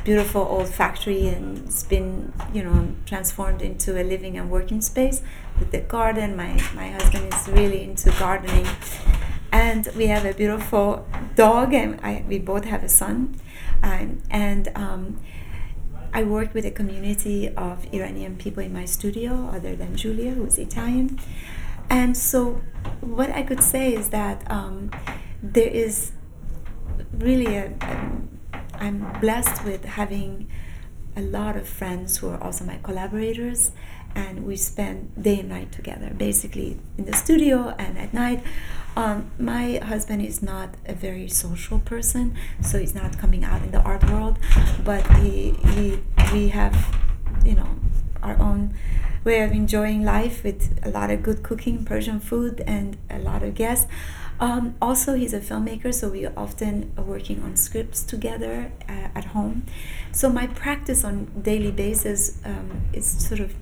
beautiful 0.05 0.43
old 0.43 0.69
factory 0.69 1.27
and 1.27 1.67
it's 1.67 1.83
been 1.83 2.33
you 2.53 2.63
know 2.63 2.95
transformed 3.07 3.61
into 3.61 4.01
a 4.01 4.05
living 4.05 4.37
and 4.39 4.53
working 4.53 4.81
space 4.81 5.21
with 5.59 5.73
the 5.73 5.81
garden. 5.81 6.37
My 6.37 6.53
my 6.77 6.91
husband 6.91 7.35
is 7.35 7.49
really 7.49 7.83
into 7.83 8.11
gardening. 8.21 8.69
And 9.51 9.89
we 9.97 10.07
have 10.07 10.25
a 10.25 10.33
beautiful 10.33 11.09
dog 11.35 11.75
and 11.75 12.01
I, 12.03 12.25
we 12.29 12.39
both 12.39 12.67
have 12.67 12.85
a 12.85 12.89
son. 12.89 13.35
Um, 13.83 14.23
and 14.31 14.69
um, 14.77 15.21
I 16.13 16.23
work 16.23 16.55
with 16.55 16.65
a 16.65 16.71
community 16.71 17.49
of 17.49 17.93
Iranian 17.93 18.37
people 18.37 18.63
in 18.63 18.73
my 18.73 18.85
studio 18.85 19.51
other 19.53 19.75
than 19.75 19.97
Julia 19.97 20.31
who's 20.31 20.59
Italian 20.59 21.19
and 21.91 22.17
so 22.17 22.61
what 23.01 23.31
I 23.31 23.43
could 23.43 23.63
say 23.63 23.95
is 23.95 24.11
that 24.11 24.51
um, 24.51 24.91
there 25.43 25.69
is 25.69 26.13
really 27.13 27.57
a, 27.57 27.73
a 27.81 28.21
I'm 28.75 29.13
blessed 29.21 29.65
with 29.65 29.85
having 29.85 30.51
a 31.17 31.21
lot 31.21 31.57
of 31.57 31.69
friends 31.69 32.19
who 32.19 32.29
are 32.29 32.43
also 32.43 32.65
my 32.65 32.79
collaborators, 32.83 33.71
and 34.15 34.45
we 34.45 34.57
spend 34.57 35.13
day 35.21 35.41
and 35.41 35.49
night 35.49 35.73
together, 35.73 36.13
basically 36.17 36.79
in 36.99 37.05
the 37.05 37.13
studio 37.13 37.75
and 37.79 37.99
at 37.99 38.13
night. 38.13 38.43
Um, 38.97 39.31
my 39.39 39.79
husband 39.79 40.23
is 40.23 40.43
not 40.43 40.75
a 40.87 40.95
very 40.95 41.29
social 41.29 41.81
person, 41.81 42.37
so 42.63 42.79
he's 42.79 42.95
not 42.95 43.19
coming 43.19 43.45
out 43.45 43.63
in 43.63 43.71
the 43.71 43.81
art 43.83 44.09
world, 44.11 44.39
but 44.85 45.05
he, 45.19 45.51
he 45.75 46.01
we 46.33 46.49
have, 46.49 46.97
you 47.45 47.55
know, 47.55 47.69
our 48.23 48.39
own 48.41 48.75
way 49.25 49.41
of 49.41 49.53
enjoying 49.53 50.05
life 50.05 50.45
with 50.45 50.79
a 50.83 50.91
lot 50.91 51.11
of 51.11 51.23
good 51.23 51.43
cooking, 51.43 51.85
Persian 51.85 52.21
food, 52.21 52.63
and 52.67 52.97
a 53.11 53.19
lot 53.19 53.43
of 53.43 53.55
guests. 53.55 53.91
Um, 54.41 54.75
also, 54.83 55.15
he's 55.15 55.33
a 55.33 55.41
filmmaker, 55.41 55.95
so 55.95 56.11
we 56.11 56.27
often 56.27 56.93
are 56.99 57.05
working 57.05 57.43
on 57.43 57.57
scripts 57.57 58.03
together 58.03 58.73
uh, 58.89 59.09
at 59.15 59.27
home. 59.27 59.65
So 60.13 60.29
my 60.29 60.47
practice 60.49 61.05
on 61.05 61.27
daily 61.41 61.71
basis 61.71 62.39
um, 62.45 62.83
is 62.93 63.07
sort 63.07 63.41
of 63.41 63.55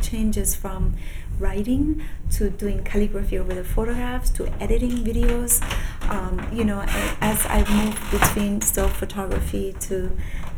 changes 0.00 0.54
from 0.54 0.94
writing 1.38 2.02
to 2.32 2.50
doing 2.50 2.84
calligraphy 2.84 3.38
over 3.38 3.54
the 3.54 3.64
photographs 3.64 4.30
to 4.30 4.46
editing 4.62 5.04
videos. 5.04 5.62
Um, 6.10 6.46
you 6.52 6.64
know, 6.64 6.84
as 7.20 7.44
I 7.46 7.64
move 7.68 7.98
between 8.10 8.60
still 8.60 8.88
photography 8.88 9.74
to 9.80 10.10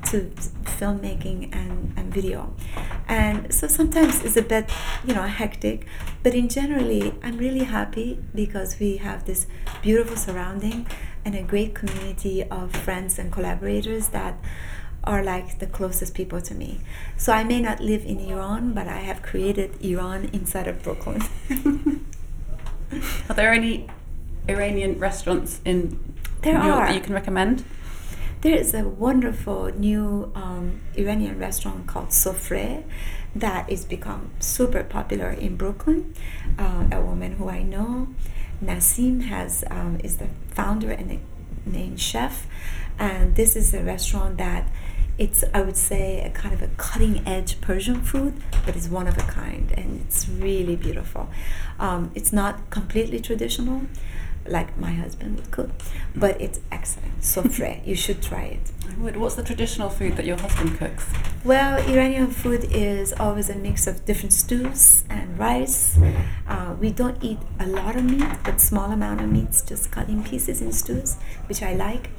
to 0.06 0.30
filmmaking 0.64 1.54
and, 1.54 1.92
and 1.96 2.12
video. 2.12 2.54
And 3.08 3.52
so 3.52 3.66
sometimes 3.68 4.22
it's 4.22 4.36
a 4.36 4.42
bit, 4.42 4.70
you 5.04 5.14
know, 5.14 5.22
hectic, 5.22 5.86
but 6.22 6.34
in 6.34 6.48
generally, 6.48 7.14
I'm 7.22 7.38
really 7.38 7.64
happy 7.64 8.18
because 8.34 8.78
we 8.78 8.98
have 8.98 9.24
this 9.24 9.46
beautiful 9.82 10.16
surrounding 10.16 10.86
and 11.24 11.34
a 11.34 11.42
great 11.42 11.74
community 11.74 12.44
of 12.44 12.72
friends 12.72 13.18
and 13.18 13.32
collaborators 13.32 14.08
that 14.08 14.36
are 15.04 15.22
like 15.22 15.58
the 15.58 15.66
closest 15.66 16.14
people 16.14 16.40
to 16.40 16.54
me. 16.54 16.80
So 17.16 17.32
I 17.32 17.44
may 17.44 17.60
not 17.60 17.80
live 17.80 18.04
in 18.04 18.18
Iran, 18.20 18.72
but 18.72 18.88
I 18.88 18.98
have 18.98 19.22
created 19.22 19.80
Iran 19.82 20.30
inside 20.32 20.66
of 20.66 20.82
Brooklyn. 20.82 21.22
are 23.28 23.34
there 23.34 23.52
any 23.52 23.88
Iranian 24.48 24.98
restaurants 24.98 25.60
in 25.64 26.14
there 26.42 26.58
New 26.58 26.66
York 26.66 26.80
are. 26.80 26.86
that 26.86 26.94
you 26.94 27.00
can 27.00 27.14
recommend? 27.14 27.64
There 28.42 28.54
is 28.54 28.74
a 28.74 28.86
wonderful 28.86 29.72
new 29.74 30.30
um, 30.34 30.80
Iranian 30.96 31.38
restaurant 31.38 31.86
called 31.86 32.08
Sofreh 32.08 32.84
that 33.34 33.70
is 33.70 33.86
become 33.86 34.30
super 34.38 34.84
popular 34.84 35.30
in 35.30 35.56
Brooklyn. 35.56 36.14
Uh, 36.58 36.84
a 36.92 37.00
woman 37.00 37.32
who 37.36 37.48
I 37.48 37.62
know, 37.62 38.08
Nasim, 38.62 39.22
has 39.22 39.64
um, 39.70 39.98
is 40.04 40.18
the 40.18 40.28
founder 40.50 40.90
and 40.90 41.10
the 41.10 41.18
main 41.64 41.96
chef, 41.96 42.46
and 42.98 43.34
this 43.34 43.56
is 43.56 43.72
a 43.72 43.82
restaurant 43.82 44.36
that 44.36 44.68
it's 45.18 45.44
I 45.52 45.62
would 45.62 45.76
say 45.76 46.20
a 46.20 46.30
kind 46.30 46.54
of 46.54 46.62
a 46.62 46.68
cutting 46.76 47.26
edge 47.26 47.60
Persian 47.60 48.02
food, 48.02 48.34
but 48.66 48.76
it's 48.76 48.88
one 48.88 49.06
of 49.06 49.16
a 49.16 49.22
kind, 49.22 49.72
and 49.76 50.00
it's 50.06 50.28
really 50.28 50.76
beautiful. 50.76 51.28
Um, 51.78 52.10
it's 52.14 52.32
not 52.32 52.70
completely 52.70 53.20
traditional 53.20 53.82
like 54.46 54.76
my 54.78 54.92
husband 54.92 55.36
would 55.36 55.50
cook, 55.50 55.70
but 56.14 56.40
it's 56.40 56.60
excellent. 56.70 57.20
Sofreh, 57.20 57.86
you 57.86 57.94
should 57.94 58.22
try 58.22 58.44
it. 58.44 58.72
I 58.88 58.94
would. 59.00 59.16
What's 59.16 59.34
the 59.34 59.42
traditional 59.42 59.88
food 59.88 60.16
that 60.16 60.26
your 60.26 60.38
husband 60.38 60.78
cooks? 60.78 61.10
Well, 61.44 61.76
Iranian 61.88 62.30
food 62.30 62.64
is 62.70 63.12
always 63.14 63.48
a 63.48 63.54
mix 63.54 63.86
of 63.86 64.04
different 64.04 64.32
stews 64.32 65.04
and 65.08 65.38
rice. 65.38 65.98
Uh, 66.46 66.74
we 66.78 66.90
don't 66.90 67.22
eat 67.22 67.38
a 67.58 67.66
lot 67.66 67.96
of 67.96 68.04
meat, 68.04 68.28
but 68.44 68.60
small 68.60 68.90
amount 68.90 69.20
of 69.20 69.30
meats, 69.30 69.62
just 69.62 69.90
cut 69.90 70.08
in 70.08 70.22
pieces 70.22 70.60
in 70.60 70.72
stews, 70.72 71.16
which 71.46 71.62
I 71.62 71.74
like. 71.74 72.10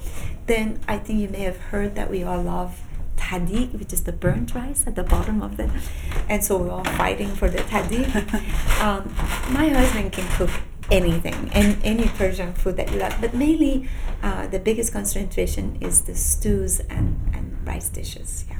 Then 0.48 0.80
I 0.88 0.98
think 0.98 1.20
you 1.20 1.30
may 1.30 1.42
have 1.42 1.58
heard 1.58 1.96
that 1.96 2.10
we 2.10 2.24
all 2.24 2.42
love 2.42 2.82
tahdig, 3.18 3.78
which 3.80 3.94
is 3.94 4.04
the 4.04 4.12
burnt 4.12 4.54
rice 4.56 4.86
at 4.88 4.96
the 4.96 5.04
bottom 5.04 5.42
of 5.42 5.58
the, 5.58 5.70
and 6.30 6.44
so 6.44 6.58
we're 6.58 6.72
all 6.72 6.84
fighting 6.84 7.30
for 7.30 7.50
the 7.50 7.60
tahdig. 7.60 8.14
um, 8.82 9.14
my 9.54 9.70
husband 9.70 10.12
can 10.12 10.28
cook 10.38 10.50
anything 10.92 11.50
and 11.54 11.78
any 11.84 12.08
Persian 12.10 12.54
food 12.54 12.78
that 12.78 12.92
you 12.92 13.00
like. 13.00 13.20
But 13.20 13.34
mainly, 13.34 13.90
uh, 14.22 14.48
the 14.48 14.60
biggest 14.60 14.94
concentration 14.94 15.78
is 15.82 16.02
the 16.02 16.16
stews 16.16 16.80
and, 16.82 17.20
and 17.34 17.58
rice 17.66 17.90
dishes. 17.90 18.46
Yeah. 18.50 18.60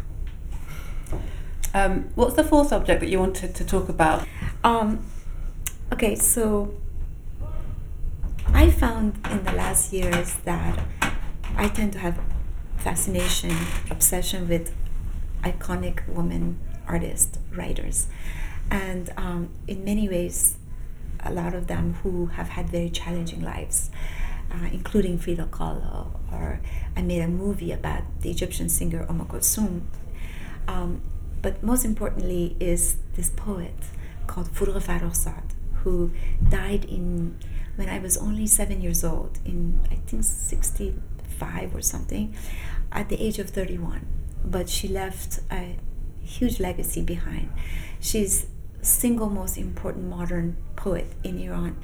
Um, 1.74 2.10
what's 2.16 2.36
the 2.36 2.44
fourth 2.44 2.70
subject 2.70 3.02
that 3.02 3.10
you 3.10 3.20
wanted 3.20 3.54
to 3.56 3.66
talk 3.66 3.90
about? 3.90 4.26
Um, 4.64 5.06
okay, 5.92 6.16
so 6.16 6.74
I 8.54 8.70
found 8.70 9.20
in 9.30 9.44
the 9.44 9.52
last 9.52 9.92
years 9.92 10.36
that 10.46 10.80
I 11.58 11.68
tend 11.68 11.94
to 11.94 12.00
have 12.00 12.20
fascination, 12.86 13.58
obsession 13.90 14.48
with 14.48 14.72
iconic 15.44 16.08
women 16.08 16.60
artists, 16.88 17.40
writers, 17.52 18.08
and 18.70 19.12
um, 19.18 19.50
in 19.68 19.84
many 19.84 20.08
ways 20.08 20.58
a 21.24 21.34
lot 21.34 21.56
of 21.56 21.66
them 21.66 21.96
who 22.04 22.28
have 22.28 22.50
had 22.50 22.70
very 22.70 22.92
challenging 22.92 23.42
lives, 23.42 23.90
uh, 24.52 24.68
including 24.72 25.18
Frida 25.18 25.48
Kahlo. 25.48 26.12
Or 26.32 26.62
I 26.96 27.02
made 27.02 27.22
a 27.22 27.28
movie 27.28 27.72
about 27.72 28.04
the 28.22 28.30
Egyptian 28.30 28.70
singer 28.70 29.04
Umm 29.10 29.26
Kulthum. 29.26 29.82
Um, 30.68 31.02
but 31.42 31.64
most 31.64 31.86
importantly 31.86 32.56
is 32.60 32.98
this 33.16 33.30
poet 33.32 33.74
called 34.28 34.50
Forough 34.50 34.80
Farrokhzad, 34.80 35.54
who 35.84 36.12
died 36.50 36.86
in 36.86 37.36
when 37.78 37.90
I 37.90 37.98
was 37.98 38.16
only 38.18 38.46
seven 38.46 38.80
years 38.82 39.04
old, 39.04 39.40
in 39.44 39.82
I 39.92 39.96
think 40.08 40.24
65 40.24 41.76
or 41.76 41.82
something, 41.82 42.34
at 42.96 43.10
the 43.10 43.22
age 43.22 43.38
of 43.38 43.50
31. 43.52 44.08
But 44.44 44.70
she 44.70 44.88
left 44.88 45.40
a 45.52 45.78
huge 46.24 46.60
legacy 46.60 47.02
behind. 47.02 47.52
She's 48.00 48.48
single 48.82 49.30
most 49.30 49.58
important 49.58 50.06
modern 50.06 50.58
poet 50.76 51.12
in 51.24 51.40
Iran. 51.40 51.78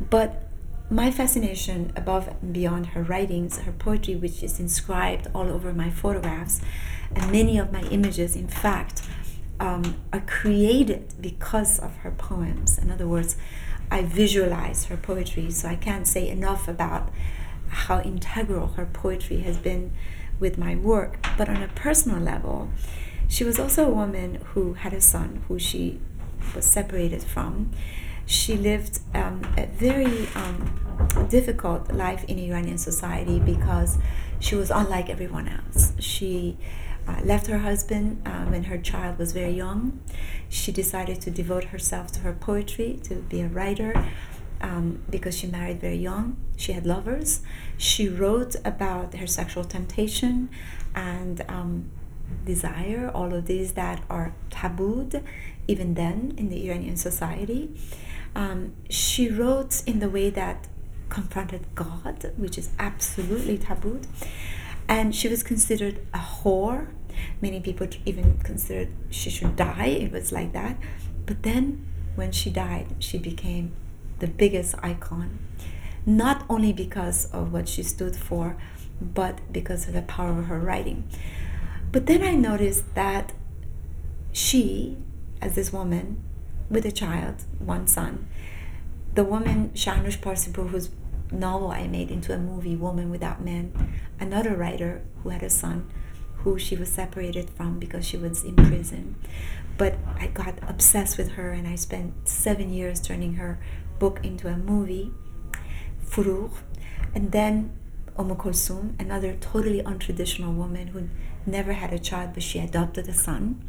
But 0.00 0.48
my 0.90 1.10
fascination 1.10 1.92
above 1.96 2.28
and 2.28 2.52
beyond 2.52 2.86
her 2.86 3.02
writings, 3.02 3.58
her 3.58 3.72
poetry, 3.72 4.16
which 4.16 4.42
is 4.42 4.58
inscribed 4.58 5.26
all 5.34 5.50
over 5.50 5.72
my 5.72 5.90
photographs, 5.90 6.60
and 7.14 7.30
many 7.30 7.58
of 7.58 7.72
my 7.72 7.82
images, 7.82 8.34
in 8.34 8.48
fact, 8.48 9.02
um, 9.60 9.96
are 10.12 10.20
created 10.20 11.14
because 11.20 11.78
of 11.78 11.94
her 11.98 12.10
poems. 12.12 12.78
In 12.78 12.90
other 12.90 13.06
words, 13.06 13.36
I 13.90 14.02
visualize 14.02 14.86
her 14.86 14.96
poetry, 14.96 15.50
so 15.50 15.68
I 15.68 15.76
can't 15.76 16.06
say 16.06 16.28
enough 16.28 16.68
about 16.68 17.10
how 17.68 18.00
integral 18.00 18.68
her 18.68 18.86
poetry 18.86 19.40
has 19.40 19.58
been 19.58 19.92
with 20.38 20.58
my 20.58 20.76
work. 20.76 21.24
But 21.36 21.48
on 21.48 21.62
a 21.62 21.68
personal 21.68 22.20
level, 22.20 22.70
she 23.28 23.44
was 23.44 23.58
also 23.58 23.86
a 23.86 23.90
woman 23.90 24.36
who 24.52 24.74
had 24.74 24.92
a 24.92 25.00
son 25.00 25.42
who 25.48 25.58
she 25.58 26.00
was 26.54 26.64
separated 26.64 27.22
from 27.22 27.70
she 28.28 28.56
lived 28.58 29.00
um, 29.14 29.40
a 29.56 29.64
very 29.64 30.28
um, 30.34 31.26
difficult 31.30 31.90
life 31.90 32.24
in 32.24 32.38
Iranian 32.38 32.76
society 32.76 33.40
because 33.40 33.96
she 34.38 34.54
was 34.54 34.70
unlike 34.70 35.08
everyone 35.08 35.48
else. 35.48 35.94
She 35.98 36.58
uh, 37.08 37.22
left 37.24 37.46
her 37.46 37.60
husband 37.60 38.20
um, 38.26 38.50
when 38.50 38.64
her 38.64 38.76
child 38.76 39.18
was 39.18 39.32
very 39.32 39.52
young. 39.52 39.98
She 40.50 40.70
decided 40.72 41.22
to 41.22 41.30
devote 41.30 41.64
herself 41.64 42.12
to 42.12 42.20
her 42.20 42.34
poetry, 42.34 43.00
to 43.04 43.14
be 43.14 43.40
a 43.40 43.48
writer. 43.48 43.94
Um, 44.60 45.02
because 45.08 45.36
she 45.36 45.46
married 45.46 45.80
very 45.80 45.96
young. 45.96 46.36
She 46.56 46.72
had 46.72 46.84
lovers. 46.84 47.42
She 47.76 48.08
wrote 48.08 48.56
about 48.64 49.14
her 49.14 49.26
sexual 49.26 49.62
temptation 49.62 50.48
and 50.96 51.44
um, 51.48 51.90
desire, 52.44 53.10
all 53.14 53.32
of 53.34 53.46
these 53.46 53.72
that 53.74 54.02
are 54.10 54.34
tabooed 54.50 55.22
even 55.68 55.94
then 55.94 56.34
in 56.36 56.48
the 56.48 56.66
Iranian 56.66 56.96
society. 56.96 57.70
Um, 58.34 58.72
she 58.88 59.28
wrote 59.28 59.82
in 59.86 60.00
the 60.00 60.08
way 60.08 60.30
that 60.30 60.66
confronted 61.08 61.66
God, 61.74 62.32
which 62.36 62.58
is 62.58 62.70
absolutely 62.78 63.58
tabooed. 63.58 64.06
And 64.88 65.14
she 65.14 65.28
was 65.28 65.42
considered 65.42 66.00
a 66.14 66.18
whore. 66.18 66.88
Many 67.40 67.60
people 67.60 67.86
even 68.06 68.38
considered 68.38 68.88
she 69.10 69.28
should 69.30 69.56
die. 69.56 69.86
It 69.86 70.12
was 70.12 70.32
like 70.32 70.52
that. 70.52 70.78
But 71.26 71.42
then, 71.42 71.86
when 72.14 72.32
she 72.32 72.48
died, 72.50 72.96
she 72.98 73.18
became 73.18 73.72
the 74.18 74.26
biggest 74.26 74.74
icon, 74.82 75.38
not 76.06 76.44
only 76.48 76.72
because 76.72 77.26
of 77.32 77.52
what 77.52 77.68
she 77.68 77.82
stood 77.82 78.16
for, 78.16 78.56
but 79.00 79.52
because 79.52 79.86
of 79.86 79.94
the 79.94 80.02
power 80.02 80.38
of 80.38 80.46
her 80.46 80.58
writing. 80.58 81.08
But 81.92 82.06
then 82.06 82.22
I 82.22 82.34
noticed 82.34 82.94
that 82.94 83.32
she, 84.32 84.96
as 85.40 85.54
this 85.54 85.72
woman, 85.72 86.22
with 86.68 86.84
a 86.84 86.92
child, 86.92 87.44
one 87.58 87.86
son. 87.86 88.28
The 89.14 89.24
woman, 89.24 89.70
Shahrnush 89.70 90.18
Parsipur, 90.18 90.68
whose 90.68 90.90
novel 91.32 91.70
I 91.70 91.86
made 91.86 92.10
into 92.10 92.34
a 92.34 92.38
movie, 92.38 92.76
Woman 92.76 93.10
Without 93.10 93.42
Men, 93.42 93.72
another 94.20 94.54
writer 94.54 95.02
who 95.22 95.30
had 95.30 95.42
a 95.42 95.50
son 95.50 95.90
who 96.38 96.58
she 96.58 96.76
was 96.76 96.90
separated 96.90 97.50
from 97.50 97.78
because 97.78 98.06
she 98.06 98.16
was 98.16 98.44
in 98.44 98.54
prison. 98.54 99.16
But 99.76 99.96
I 100.18 100.28
got 100.28 100.58
obsessed 100.66 101.18
with 101.18 101.32
her 101.32 101.50
and 101.52 101.66
I 101.66 101.74
spent 101.74 102.28
seven 102.28 102.72
years 102.72 103.00
turning 103.00 103.34
her 103.34 103.58
book 103.98 104.20
into 104.22 104.48
a 104.48 104.56
movie, 104.56 105.12
Furugh. 106.04 106.50
And 107.14 107.32
then 107.32 107.72
Umm 108.18 108.34
Kulsum, 108.36 108.98
another 109.00 109.34
totally 109.34 109.82
untraditional 109.82 110.54
woman 110.54 110.88
who 110.88 111.08
never 111.46 111.72
had 111.72 111.92
a 111.92 111.98
child 111.98 112.30
but 112.34 112.42
she 112.42 112.58
adopted 112.58 113.08
a 113.08 113.14
son. 113.14 113.64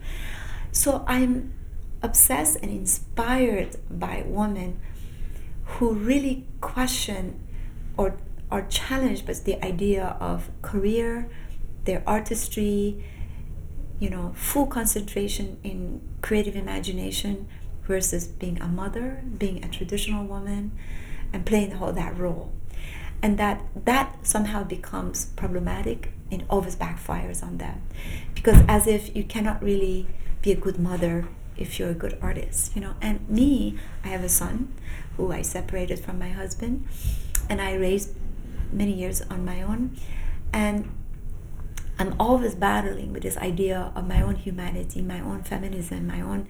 So 0.72 1.04
I'm 1.08 1.54
obsessed 2.02 2.58
and 2.62 2.72
inspired 2.72 3.78
by 3.90 4.24
women 4.26 4.80
who 5.66 5.94
really 5.94 6.46
question 6.62 7.40
or 7.98 8.18
are 8.50 8.64
challenged 8.64 9.28
by 9.28 9.34
the 9.34 9.64
idea 9.64 10.18
of 10.20 10.50
career, 10.62 11.30
their 11.86 12.02
artistry, 12.08 13.04
you 14.00 14.10
know, 14.10 14.34
full 14.36 14.66
concentration 14.66 15.58
in 15.64 16.02
creative 16.22 16.56
imagination 16.56 17.48
versus 17.90 18.28
being 18.28 18.62
a 18.62 18.68
mother, 18.68 19.24
being 19.40 19.66
a 19.66 19.68
traditional 19.68 20.24
woman, 20.24 20.72
and 21.34 21.44
playing 21.44 21.76
all 21.76 21.92
that 21.92 22.16
role. 22.18 22.52
And 23.22 23.38
that 23.40 23.62
that 23.74 24.16
somehow 24.22 24.64
becomes 24.64 25.26
problematic 25.36 26.12
and 26.32 26.46
always 26.50 26.76
backfires 26.76 27.44
on 27.44 27.58
them. 27.58 27.82
Because 28.36 28.60
as 28.68 28.86
if 28.86 29.16
you 29.16 29.24
cannot 29.24 29.62
really 29.64 30.06
be 30.44 30.52
a 30.52 30.56
good 30.56 30.80
mother 30.80 31.28
if 31.58 31.80
you're 31.80 31.90
a 31.90 32.00
good 32.06 32.16
artist, 32.22 32.76
you 32.76 32.82
know. 32.82 32.94
And 33.02 33.28
me, 33.28 33.78
I 34.06 34.10
have 34.10 34.24
a 34.24 34.30
son 34.30 34.72
who 35.18 35.34
I 35.34 35.42
separated 35.42 36.00
from 36.00 36.20
my 36.20 36.30
husband, 36.30 36.88
and 37.50 37.60
I 37.60 37.74
raised 37.74 38.16
many 38.72 38.94
years 38.94 39.22
on 39.34 39.44
my 39.44 39.62
own, 39.64 39.98
and 40.54 40.90
I'm 41.98 42.16
always 42.18 42.56
battling 42.56 43.12
with 43.12 43.24
this 43.24 43.36
idea 43.36 43.92
of 43.94 44.08
my 44.08 44.22
own 44.22 44.36
humanity, 44.36 45.02
my 45.02 45.20
own 45.20 45.44
feminism, 45.44 46.08
my 46.08 46.22
own 46.22 46.48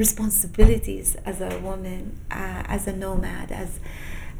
responsibilities 0.00 1.08
as 1.26 1.42
a 1.42 1.58
woman, 1.58 2.18
uh, 2.30 2.62
as 2.76 2.86
a 2.86 2.94
nomad, 3.04 3.52
as 3.52 3.70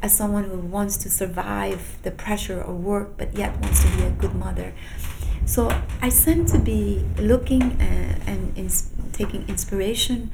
as 0.03 0.11
someone 0.21 0.45
who 0.45 0.57
wants 0.57 0.97
to 0.97 1.07
survive 1.21 1.81
the 2.01 2.09
pressure 2.09 2.59
of 2.59 2.75
work 2.91 3.09
but 3.19 3.29
yet 3.41 3.51
wants 3.61 3.79
to 3.83 3.89
be 3.95 4.01
a 4.01 4.09
good 4.09 4.33
mother. 4.33 4.73
So 5.45 5.61
I 6.01 6.09
seem 6.09 6.47
to 6.47 6.57
be 6.57 7.05
looking 7.31 7.63
uh, 7.79 8.31
and 8.31 8.41
taking 9.13 9.47
inspiration 9.47 10.31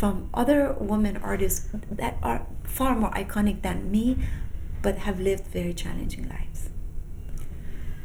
from 0.00 0.28
other 0.34 0.60
women 0.92 1.16
artists 1.18 1.68
that 2.02 2.14
are 2.22 2.40
far 2.64 2.92
more 2.96 3.12
iconic 3.12 3.62
than 3.62 3.78
me, 3.94 4.18
but 4.82 4.94
have 5.06 5.20
lived 5.20 5.46
very 5.58 5.74
challenging 5.82 6.28
lives. 6.28 6.60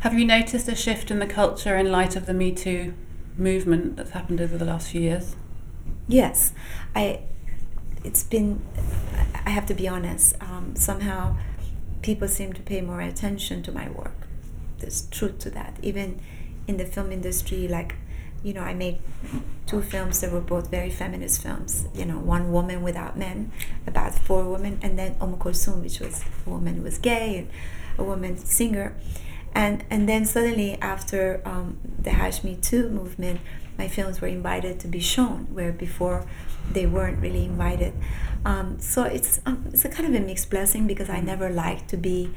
Have 0.02 0.14
you 0.20 0.26
noticed 0.26 0.68
a 0.68 0.76
shift 0.76 1.10
in 1.10 1.18
the 1.18 1.32
culture 1.42 1.76
in 1.76 1.92
light 1.92 2.16
of 2.16 2.28
the 2.28 2.36
Me 2.42 2.52
Too 2.52 2.94
movement 3.36 3.96
that's 3.98 4.12
happened 4.12 4.40
over 4.40 4.56
the 4.58 4.66
last 4.66 4.92
few 4.92 5.02
years? 5.02 5.36
Yes, 6.10 6.54
I. 6.96 7.22
It's 8.04 8.24
been. 8.24 8.62
I 9.46 9.52
have 9.52 9.68
to 9.68 9.76
be 9.76 9.88
honest. 9.88 10.36
Um, 10.42 10.76
somehow, 10.76 11.38
people 12.02 12.28
seem 12.28 12.52
to 12.54 12.62
pay 12.62 12.82
more 12.82 13.00
attention 13.00 13.62
to 13.64 13.72
my 13.72 13.90
work. 13.90 14.16
There's 14.80 15.08
truth 15.08 15.40
to 15.40 15.52
that. 15.52 15.78
Even 15.84 16.20
in 16.68 16.78
the 16.78 16.86
film 16.86 17.12
industry, 17.12 17.68
like 17.68 17.96
you 18.44 18.54
know, 18.54 18.62
I 18.62 18.74
made 18.74 18.98
two 19.68 19.82
films 19.84 20.22
that 20.22 20.32
were 20.32 20.42
both 20.42 20.72
very 20.72 20.90
feminist 20.90 21.44
films. 21.44 21.86
You 21.94 22.06
know, 22.06 22.18
one 22.18 22.52
Woman 22.52 22.82
Without 22.82 23.16
Men, 23.16 23.52
about 23.86 24.16
four 24.16 24.46
women, 24.46 24.80
and 24.82 24.98
then 24.98 25.16
Kulsum, 25.16 25.84
which 25.84 26.00
was 26.00 26.24
a 26.46 26.50
woman 26.50 26.78
who 26.78 26.84
was 26.84 26.98
gay 26.98 27.38
and 27.38 27.50
a 28.00 28.04
woman 28.04 28.38
singer. 28.38 28.96
And, 29.54 29.84
and 29.90 30.08
then 30.08 30.26
suddenly, 30.26 30.80
after 30.82 31.42
um, 31.46 31.78
the 32.02 32.12
Me 32.44 32.56
Too 32.56 32.90
movement, 32.90 33.42
my 33.80 33.88
films 33.88 34.22
were 34.22 34.28
invited 34.28 34.80
to 34.82 34.88
be 34.88 35.00
shown, 35.00 35.48
where 35.56 35.72
before 35.72 36.26
they 36.72 36.86
weren't 36.86 37.20
really 37.20 37.46
invited. 37.46 37.94
Um, 38.46 38.80
so 38.80 39.04
it's 39.04 39.40
um, 39.46 39.66
it's 39.74 39.86
a 39.86 39.90
kind 39.90 40.08
of 40.08 40.22
a 40.22 40.24
mixed 40.24 40.50
blessing 40.50 40.86
because 40.86 41.10
I 41.10 41.20
never 41.22 41.50
liked 41.50 41.90
to 41.90 41.98
be 41.98 42.30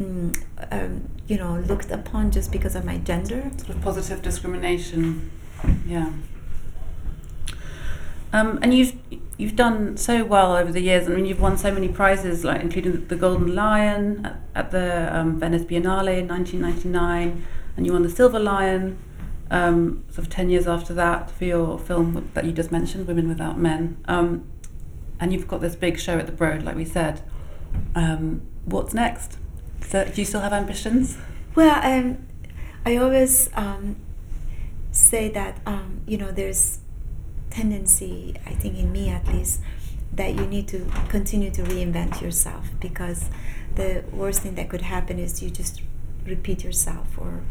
mm, 0.00 0.36
um, 0.70 1.08
you 1.26 1.36
know, 1.36 1.58
looked 1.60 1.90
upon 1.90 2.30
just 2.30 2.50
because 2.52 2.74
of 2.74 2.84
my 2.84 2.98
gender. 2.98 3.50
Sort 3.56 3.70
of 3.70 3.82
positive 3.82 4.22
discrimination. 4.22 5.30
Yeah. 5.86 6.12
Um, 8.32 8.58
and 8.60 8.74
you've 8.74 8.94
you've 9.38 9.56
done 9.56 9.96
so 9.96 10.24
well 10.24 10.56
over 10.56 10.72
the 10.72 10.80
years. 10.80 11.08
I 11.08 11.12
mean, 11.12 11.26
you've 11.26 11.40
won 11.40 11.56
so 11.56 11.72
many 11.72 11.88
prizes, 11.88 12.44
like 12.44 12.60
including 12.60 13.06
the 13.06 13.16
Golden 13.16 13.54
Lion 13.54 14.26
at, 14.26 14.36
at 14.54 14.70
the 14.70 15.16
um, 15.16 15.38
Venice 15.38 15.62
Biennale 15.62 16.18
in 16.18 16.28
1999, 16.28 17.46
and 17.76 17.86
you 17.86 17.92
won 17.92 18.02
the 18.02 18.10
Silver 18.10 18.38
Lion, 18.38 18.98
um, 19.50 20.04
sort 20.08 20.26
of 20.26 20.30
10 20.30 20.50
years 20.50 20.66
after 20.66 20.92
that 20.94 21.30
for 21.30 21.44
your 21.44 21.78
film 21.78 22.30
that 22.34 22.44
you 22.44 22.52
just 22.52 22.72
mentioned, 22.72 23.06
Women 23.06 23.28
Without 23.28 23.58
Men. 23.58 23.98
Um, 24.06 24.50
and 25.18 25.32
you've 25.32 25.48
got 25.48 25.60
this 25.60 25.76
big 25.76 25.98
show 25.98 26.18
at 26.18 26.26
the 26.26 26.32
Broad, 26.32 26.62
like 26.62 26.76
we 26.76 26.84
said. 26.84 27.22
Um, 27.94 28.42
what's 28.64 28.92
next? 28.92 29.38
So, 29.80 30.04
do 30.04 30.20
you 30.20 30.24
still 30.24 30.40
have 30.40 30.52
ambitions? 30.52 31.16
Well, 31.54 31.80
um, 31.82 32.26
I 32.84 32.96
always 32.96 33.48
um, 33.54 33.96
say 34.96 35.28
that 35.28 35.60
um, 35.66 36.00
you 36.06 36.16
know 36.16 36.32
there's 36.32 36.78
tendency 37.50 38.34
i 38.46 38.50
think 38.50 38.76
in 38.76 38.90
me 38.90 39.08
at 39.08 39.26
least 39.28 39.60
that 40.12 40.34
you 40.34 40.46
need 40.46 40.66
to 40.66 40.84
continue 41.08 41.50
to 41.50 41.62
reinvent 41.62 42.20
yourself 42.22 42.70
because 42.80 43.28
the 43.74 44.02
worst 44.12 44.40
thing 44.40 44.54
that 44.54 44.68
could 44.68 44.80
happen 44.80 45.18
is 45.18 45.42
you 45.42 45.50
just 45.50 45.82
repeat 46.26 46.64
yourself 46.64 47.18
or 47.18 47.42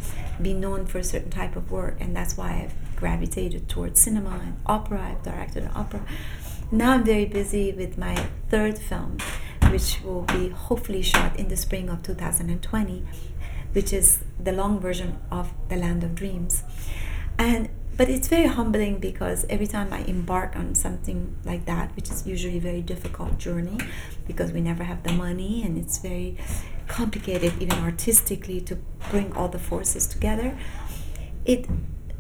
be 0.42 0.54
known 0.54 0.86
for 0.86 1.00
a 1.00 1.04
certain 1.04 1.30
type 1.30 1.56
of 1.56 1.72
work. 1.72 1.98
And 2.00 2.16
that's 2.16 2.38
why 2.38 2.64
i've 2.64 2.96
gravitated 2.96 3.68
towards 3.68 4.00
cinema 4.00 4.40
and 4.44 4.58
opera. 4.66 5.02
I've 5.02 5.24
directed 5.24 5.64
an 5.64 5.72
opera. 5.76 6.02
Now 6.72 6.92
i'm 6.94 7.04
very 7.04 7.26
busy 7.26 7.72
with 7.72 7.98
my 7.98 8.16
third 8.50 8.78
film 8.78 9.18
which 9.70 10.00
will 10.04 10.22
be 10.24 10.50
hopefully 10.50 11.02
shot 11.02 11.38
in 11.38 11.48
the 11.48 11.58
spring 11.58 11.90
of 11.90 12.04
2020 12.04 13.04
which 13.74 13.92
is 13.92 14.24
the 14.42 14.54
long 14.54 14.80
version 14.80 15.20
of 15.30 15.54
the 15.70 15.76
land 15.76 16.04
of 16.04 16.16
dreams. 16.16 16.64
And 17.38 17.70
but 17.98 18.10
it's 18.10 18.28
very 18.28 18.48
humbling 18.48 19.00
because 19.00 19.46
every 19.50 19.68
time 19.68 19.94
I 19.94 20.00
embark 20.00 20.58
on 20.58 20.76
something 20.76 21.34
like 21.46 21.66
that, 21.66 21.96
which 21.96 22.10
is 22.10 22.28
usually 22.28 22.58
a 22.58 22.62
very 22.62 22.82
difficult 22.82 23.38
journey 23.38 23.78
because 24.28 24.52
we 24.52 24.60
never 24.60 24.84
have 24.84 25.04
the 25.04 25.14
money 25.14 25.64
and 25.64 25.78
it's 25.78 26.00
very 26.00 26.38
complicated, 26.88 27.54
even 27.62 27.80
artistically, 27.80 28.62
to 28.62 28.78
bring 29.10 29.34
all 29.34 29.48
the 29.48 29.60
forces 29.60 30.08
together, 30.08 30.58
it 31.46 31.68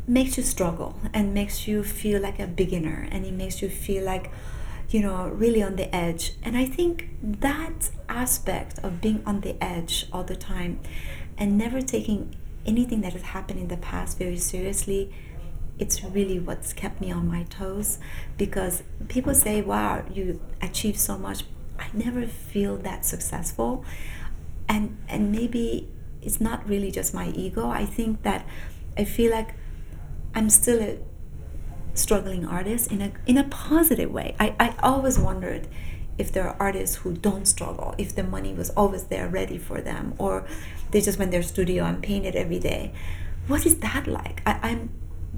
makes 0.07 0.38
you 0.38 0.43
struggle 0.43 0.99
and 1.13 1.34
makes 1.34 1.68
you 1.68 1.84
feel 1.84 2.22
like 2.22 2.39
a 2.39 2.45
beginner 2.45 3.07
and 3.11 3.26
it 3.26 3.34
makes 3.34 3.61
you 3.61 3.68
feel 3.70 4.03
like 4.03 4.30
you 4.89 5.01
know 5.01 5.28
really 5.30 5.63
on 5.63 5.78
the 5.78 5.93
edge. 5.95 6.34
And 6.43 6.55
i 6.55 6.66
think 6.66 7.09
that 7.22 7.89
aspect 8.07 8.78
of 8.84 9.01
being 9.01 9.24
on 9.26 9.41
the 9.41 9.61
edge 9.63 10.05
all 10.13 10.24
the 10.24 10.36
time 10.36 10.80
and 11.39 11.57
never 11.57 11.82
taking 11.82 12.36
anything 12.68 13.01
that 13.01 13.13
has 13.13 13.24
happened 13.24 13.59
in 13.59 13.68
the 13.68 13.78
past 13.78 14.20
very 14.20 14.38
seriously 14.38 15.11
it's 15.78 16.03
really 16.03 16.39
what's 16.39 16.74
kept 16.74 17.01
me 17.01 17.11
on 17.11 17.28
my 17.28 17.43
toes. 17.43 17.99
Because 18.38 18.84
people 19.07 19.34
say 19.34 19.61
wow 19.61 20.05
you 20.13 20.41
achieved 20.61 20.99
so 20.99 21.18
much. 21.18 21.43
I 21.78 21.88
never 21.93 22.26
feel 22.26 22.78
that 22.78 23.05
successful 23.05 23.84
and 24.68 24.97
and 25.07 25.32
maybe 25.32 25.91
it's 26.22 26.41
not 26.41 26.68
really 26.68 26.91
just 26.91 27.13
my 27.13 27.30
ego. 27.30 27.70
I 27.70 27.86
think 27.86 28.24
that 28.24 28.45
i 28.97 29.03
feel 29.03 29.30
like 29.30 29.49
i'm 30.34 30.49
still 30.49 30.82
a 30.82 30.97
struggling 31.93 32.45
artist 32.45 32.91
in 32.91 33.01
a 33.01 33.11
in 33.26 33.38
a 33.38 33.43
positive 33.45 34.11
way. 34.11 34.36
I 34.39 34.55
i 34.59 34.76
always 34.82 35.18
wondered 35.20 35.68
if 36.18 36.32
there 36.32 36.47
are 36.47 36.55
artists 36.59 36.97
who 36.97 37.13
don't 37.13 37.45
struggle 37.45 37.93
if 37.97 38.16
the 38.16 38.24
money 38.24 38.53
was 38.53 38.70
always 38.72 39.03
there 39.05 39.28
ready 39.28 39.57
for 39.57 39.82
them 39.82 40.13
or 40.18 40.45
they 40.91 41.01
just 41.01 41.20
went 41.20 41.32
their 41.32 41.43
studio 41.43 41.84
and 41.84 42.01
painted 42.01 42.36
every 42.36 42.59
day. 42.59 42.93
What 43.47 43.66
is 43.66 43.78
that 43.80 44.07
like? 44.07 44.41
I, 44.45 44.59
i'm 44.63 44.89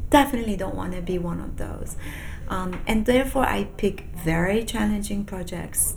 definitely 0.09 0.55
don't 0.55 0.75
want 0.75 0.93
to 0.93 1.01
be 1.01 1.17
one 1.17 1.39
of 1.39 1.57
those. 1.57 1.97
Um, 2.47 2.81
and 2.87 3.05
therefore, 3.05 3.43
I 3.43 3.65
pick 3.77 4.05
very 4.15 4.63
challenging 4.63 5.25
projects 5.25 5.95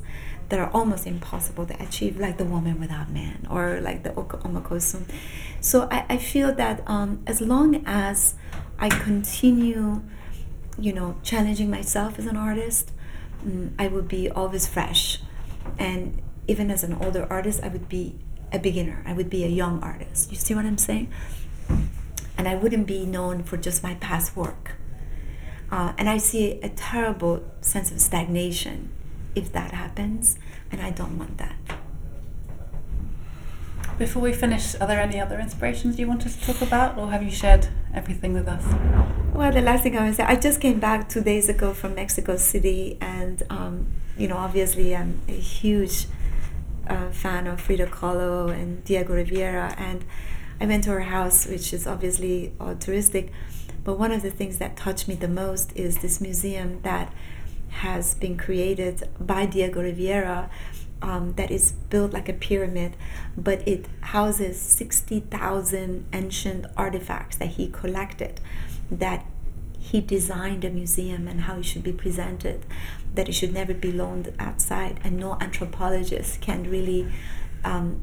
that 0.50 0.58
are 0.58 0.70
almost 0.70 1.06
impossible 1.06 1.66
to 1.66 1.82
achieve, 1.82 2.18
like 2.18 2.36
The 2.36 2.44
Woman 2.44 2.78
Without 2.78 3.10
Man 3.10 3.46
or 3.50 3.80
like 3.80 4.02
the 4.02 4.14
oko 4.14 4.38
Omakosum. 4.38 5.04
So 5.60 5.88
I, 5.90 6.04
I 6.08 6.16
feel 6.18 6.54
that 6.54 6.82
um, 6.86 7.22
as 7.26 7.40
long 7.40 7.82
as 7.86 8.34
I 8.78 8.88
continue, 8.88 10.02
you 10.78 10.92
know, 10.92 11.16
challenging 11.22 11.70
myself 11.70 12.18
as 12.18 12.26
an 12.26 12.36
artist, 12.36 12.92
um, 13.42 13.74
I 13.78 13.88
would 13.88 14.08
be 14.08 14.28
always 14.30 14.66
fresh. 14.66 15.20
And 15.78 16.20
even 16.46 16.70
as 16.70 16.84
an 16.84 16.94
older 16.94 17.26
artist, 17.30 17.62
I 17.62 17.68
would 17.68 17.88
be 17.88 18.16
a 18.52 18.58
beginner. 18.58 19.02
I 19.06 19.12
would 19.12 19.30
be 19.30 19.44
a 19.44 19.48
young 19.48 19.82
artist. 19.82 20.30
You 20.30 20.36
see 20.36 20.54
what 20.54 20.64
I'm 20.64 20.78
saying? 20.78 21.12
and 22.40 22.48
I 22.48 22.54
wouldn't 22.54 22.86
be 22.86 23.04
known 23.04 23.42
for 23.42 23.58
just 23.58 23.82
my 23.82 23.96
past 23.96 24.34
work. 24.34 24.72
Uh, 25.70 25.92
and 25.98 26.08
I 26.08 26.16
see 26.16 26.58
a 26.62 26.70
terrible 26.70 27.44
sense 27.60 27.92
of 27.92 28.00
stagnation 28.00 28.90
if 29.34 29.52
that 29.52 29.72
happens, 29.72 30.38
and 30.70 30.80
I 30.80 30.90
don't 30.90 31.18
want 31.18 31.38
that. 31.38 31.56
Before 33.98 34.22
we 34.22 34.32
finish, 34.32 34.74
are 34.80 34.86
there 34.86 35.00
any 35.00 35.20
other 35.20 35.38
inspirations 35.38 35.98
you 35.98 36.06
want 36.06 36.24
us 36.24 36.34
to 36.36 36.46
talk 36.46 36.62
about, 36.62 36.96
or 36.96 37.10
have 37.10 37.22
you 37.22 37.30
shared 37.30 37.68
everything 37.92 38.32
with 38.32 38.48
us? 38.48 38.64
Well, 39.34 39.52
the 39.52 39.60
last 39.60 39.82
thing 39.82 39.96
I 39.96 40.02
want 40.02 40.12
to 40.12 40.16
say, 40.16 40.24
I 40.24 40.36
just 40.36 40.60
came 40.60 40.80
back 40.80 41.08
two 41.08 41.22
days 41.22 41.48
ago 41.48 41.74
from 41.74 41.94
Mexico 41.94 42.36
City, 42.36 42.96
and 43.00 43.42
um, 43.50 43.88
you 44.16 44.26
know, 44.26 44.36
obviously, 44.36 44.96
I'm 44.96 45.20
a 45.28 45.32
huge 45.32 46.06
uh, 46.88 47.10
fan 47.10 47.46
of 47.46 47.60
Frida 47.60 47.86
Kahlo 47.88 48.50
and 48.50 48.82
Diego 48.84 49.14
Rivera, 49.14 49.74
and 49.76 50.04
I 50.60 50.66
went 50.66 50.84
to 50.84 50.90
her 50.90 51.00
house, 51.00 51.46
which 51.46 51.72
is 51.72 51.86
obviously 51.86 52.52
all 52.58 52.74
touristic. 52.74 53.30
But 53.84 53.98
one 53.98 54.12
of 54.12 54.22
the 54.22 54.30
things 54.30 54.58
that 54.58 54.76
touched 54.76 55.08
me 55.08 55.14
the 55.14 55.28
most 55.28 55.72
is 55.74 55.98
this 55.98 56.20
museum 56.20 56.80
that 56.82 57.12
has 57.70 58.14
been 58.14 58.36
created 58.36 59.08
by 59.18 59.46
Diego 59.46 59.82
Rivera. 59.82 60.50
Um, 61.02 61.32
that 61.36 61.50
is 61.50 61.72
built 61.88 62.12
like 62.12 62.28
a 62.28 62.34
pyramid, 62.34 62.94
but 63.34 63.66
it 63.66 63.86
houses 64.02 64.60
60,000 64.60 66.04
ancient 66.12 66.66
artifacts 66.76 67.38
that 67.38 67.48
he 67.48 67.68
collected, 67.68 68.38
that 68.90 69.24
he 69.78 70.02
designed 70.02 70.62
a 70.62 70.68
museum 70.68 71.26
and 71.26 71.40
how 71.42 71.56
it 71.56 71.64
should 71.64 71.82
be 71.82 71.92
presented, 71.92 72.66
that 73.14 73.30
it 73.30 73.32
should 73.32 73.52
never 73.54 73.72
be 73.72 73.90
loaned 73.90 74.30
outside, 74.38 75.00
and 75.02 75.16
no 75.16 75.38
anthropologist 75.40 76.42
can 76.42 76.68
really 76.70 77.10
um, 77.64 78.02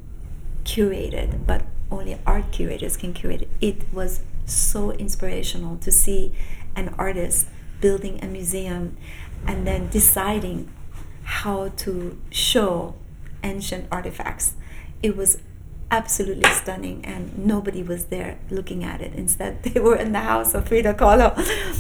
curate 0.64 1.14
it, 1.14 1.46
but 1.46 1.66
only 1.92 2.18
art 2.26 2.52
curators 2.52 2.98
can 2.98 3.14
curate 3.14 3.44
it. 3.44 3.50
It 3.62 3.94
was 3.94 4.22
so 4.46 4.92
inspirational 4.92 5.78
to 5.78 5.92
see 5.92 6.34
an 6.76 6.94
artist 6.98 7.48
building 7.80 8.24
a 8.24 8.28
museum 8.28 8.98
and 9.46 9.66
then 9.66 9.90
deciding 9.90 10.72
how 11.24 11.70
to 11.70 12.20
show 12.30 12.96
ancient 13.44 13.88
artifacts. 13.92 14.56
It 15.04 15.16
was 15.16 15.40
absolutely 15.90 16.50
stunning 16.50 17.06
and 17.06 17.38
nobody 17.38 17.82
was 17.82 18.06
there 18.06 18.40
looking 18.50 18.84
at 18.84 19.02
it. 19.02 19.14
Instead, 19.14 19.64
they 19.64 19.80
were 19.80 19.96
in 19.96 20.12
the 20.12 20.20
house 20.20 20.54
of 20.54 20.68
Frida 20.68 20.96
Kahlo. 20.96 21.36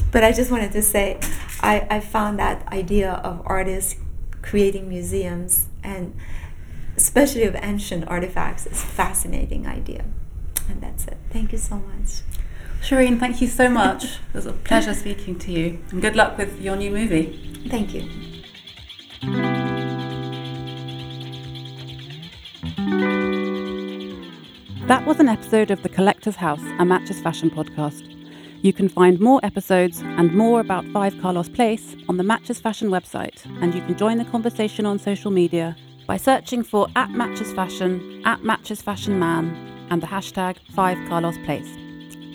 but 0.11 0.23
I 0.23 0.31
just 0.31 0.51
wanted 0.51 0.71
to 0.73 0.81
say, 0.81 1.19
I, 1.61 1.87
I 1.89 1.99
found 1.99 2.39
that 2.39 2.67
idea 2.67 3.13
of 3.13 3.41
artists 3.45 3.95
creating 4.41 4.87
museums 4.87 5.67
and 5.83 6.13
especially 6.97 7.43
of 7.43 7.55
ancient 7.61 8.07
artifacts, 8.07 8.65
is 8.65 8.83
a 8.83 8.87
fascinating 8.87 9.67
idea. 9.67 10.03
And 10.67 10.81
that's 10.81 11.05
it. 11.05 11.17
Thank 11.29 11.51
you 11.51 11.57
so 11.57 11.75
much. 11.75 12.21
Shirin, 12.81 13.19
thank 13.19 13.41
you 13.41 13.47
so 13.47 13.69
much. 13.69 14.03
it 14.05 14.33
was 14.33 14.45
a 14.45 14.53
pleasure 14.53 14.93
speaking 14.93 15.37
to 15.39 15.51
you. 15.51 15.79
And 15.91 16.01
good 16.01 16.15
luck 16.15 16.37
with 16.37 16.61
your 16.61 16.75
new 16.75 16.91
movie. 16.91 17.53
Thank 17.67 17.93
you. 17.93 18.09
That 24.87 25.05
was 25.05 25.19
an 25.19 25.27
episode 25.27 25.69
of 25.69 25.83
The 25.83 25.89
Collector's 25.89 26.37
House, 26.37 26.63
a 26.79 26.85
Matches 26.85 27.19
Fashion 27.19 27.49
podcast. 27.49 28.13
You 28.61 28.71
can 28.71 28.87
find 28.87 29.19
more 29.19 29.41
episodes 29.43 30.01
and 30.01 30.33
more 30.33 30.61
about 30.61 30.85
5 30.85 31.21
Carlos 31.21 31.49
Place 31.49 31.95
on 32.07 32.15
the 32.15 32.23
Matches 32.23 32.59
Fashion 32.61 32.89
website, 32.89 33.45
and 33.61 33.75
you 33.75 33.81
can 33.81 33.97
join 33.97 34.17
the 34.17 34.25
conversation 34.25 34.85
on 34.85 34.97
social 34.97 35.29
media 35.29 35.75
by 36.07 36.15
searching 36.15 36.63
for 36.63 36.87
at 36.95 37.11
Matches 37.11 37.51
Fashion, 37.51 38.21
at 38.23 38.43
Matches 38.43 38.81
Fashion 38.81 39.19
Man, 39.19 39.55
and 39.89 40.01
the 40.01 40.07
hashtag 40.07 40.57
5 40.73 41.09
Carlos 41.09 41.37
Place. 41.39 41.86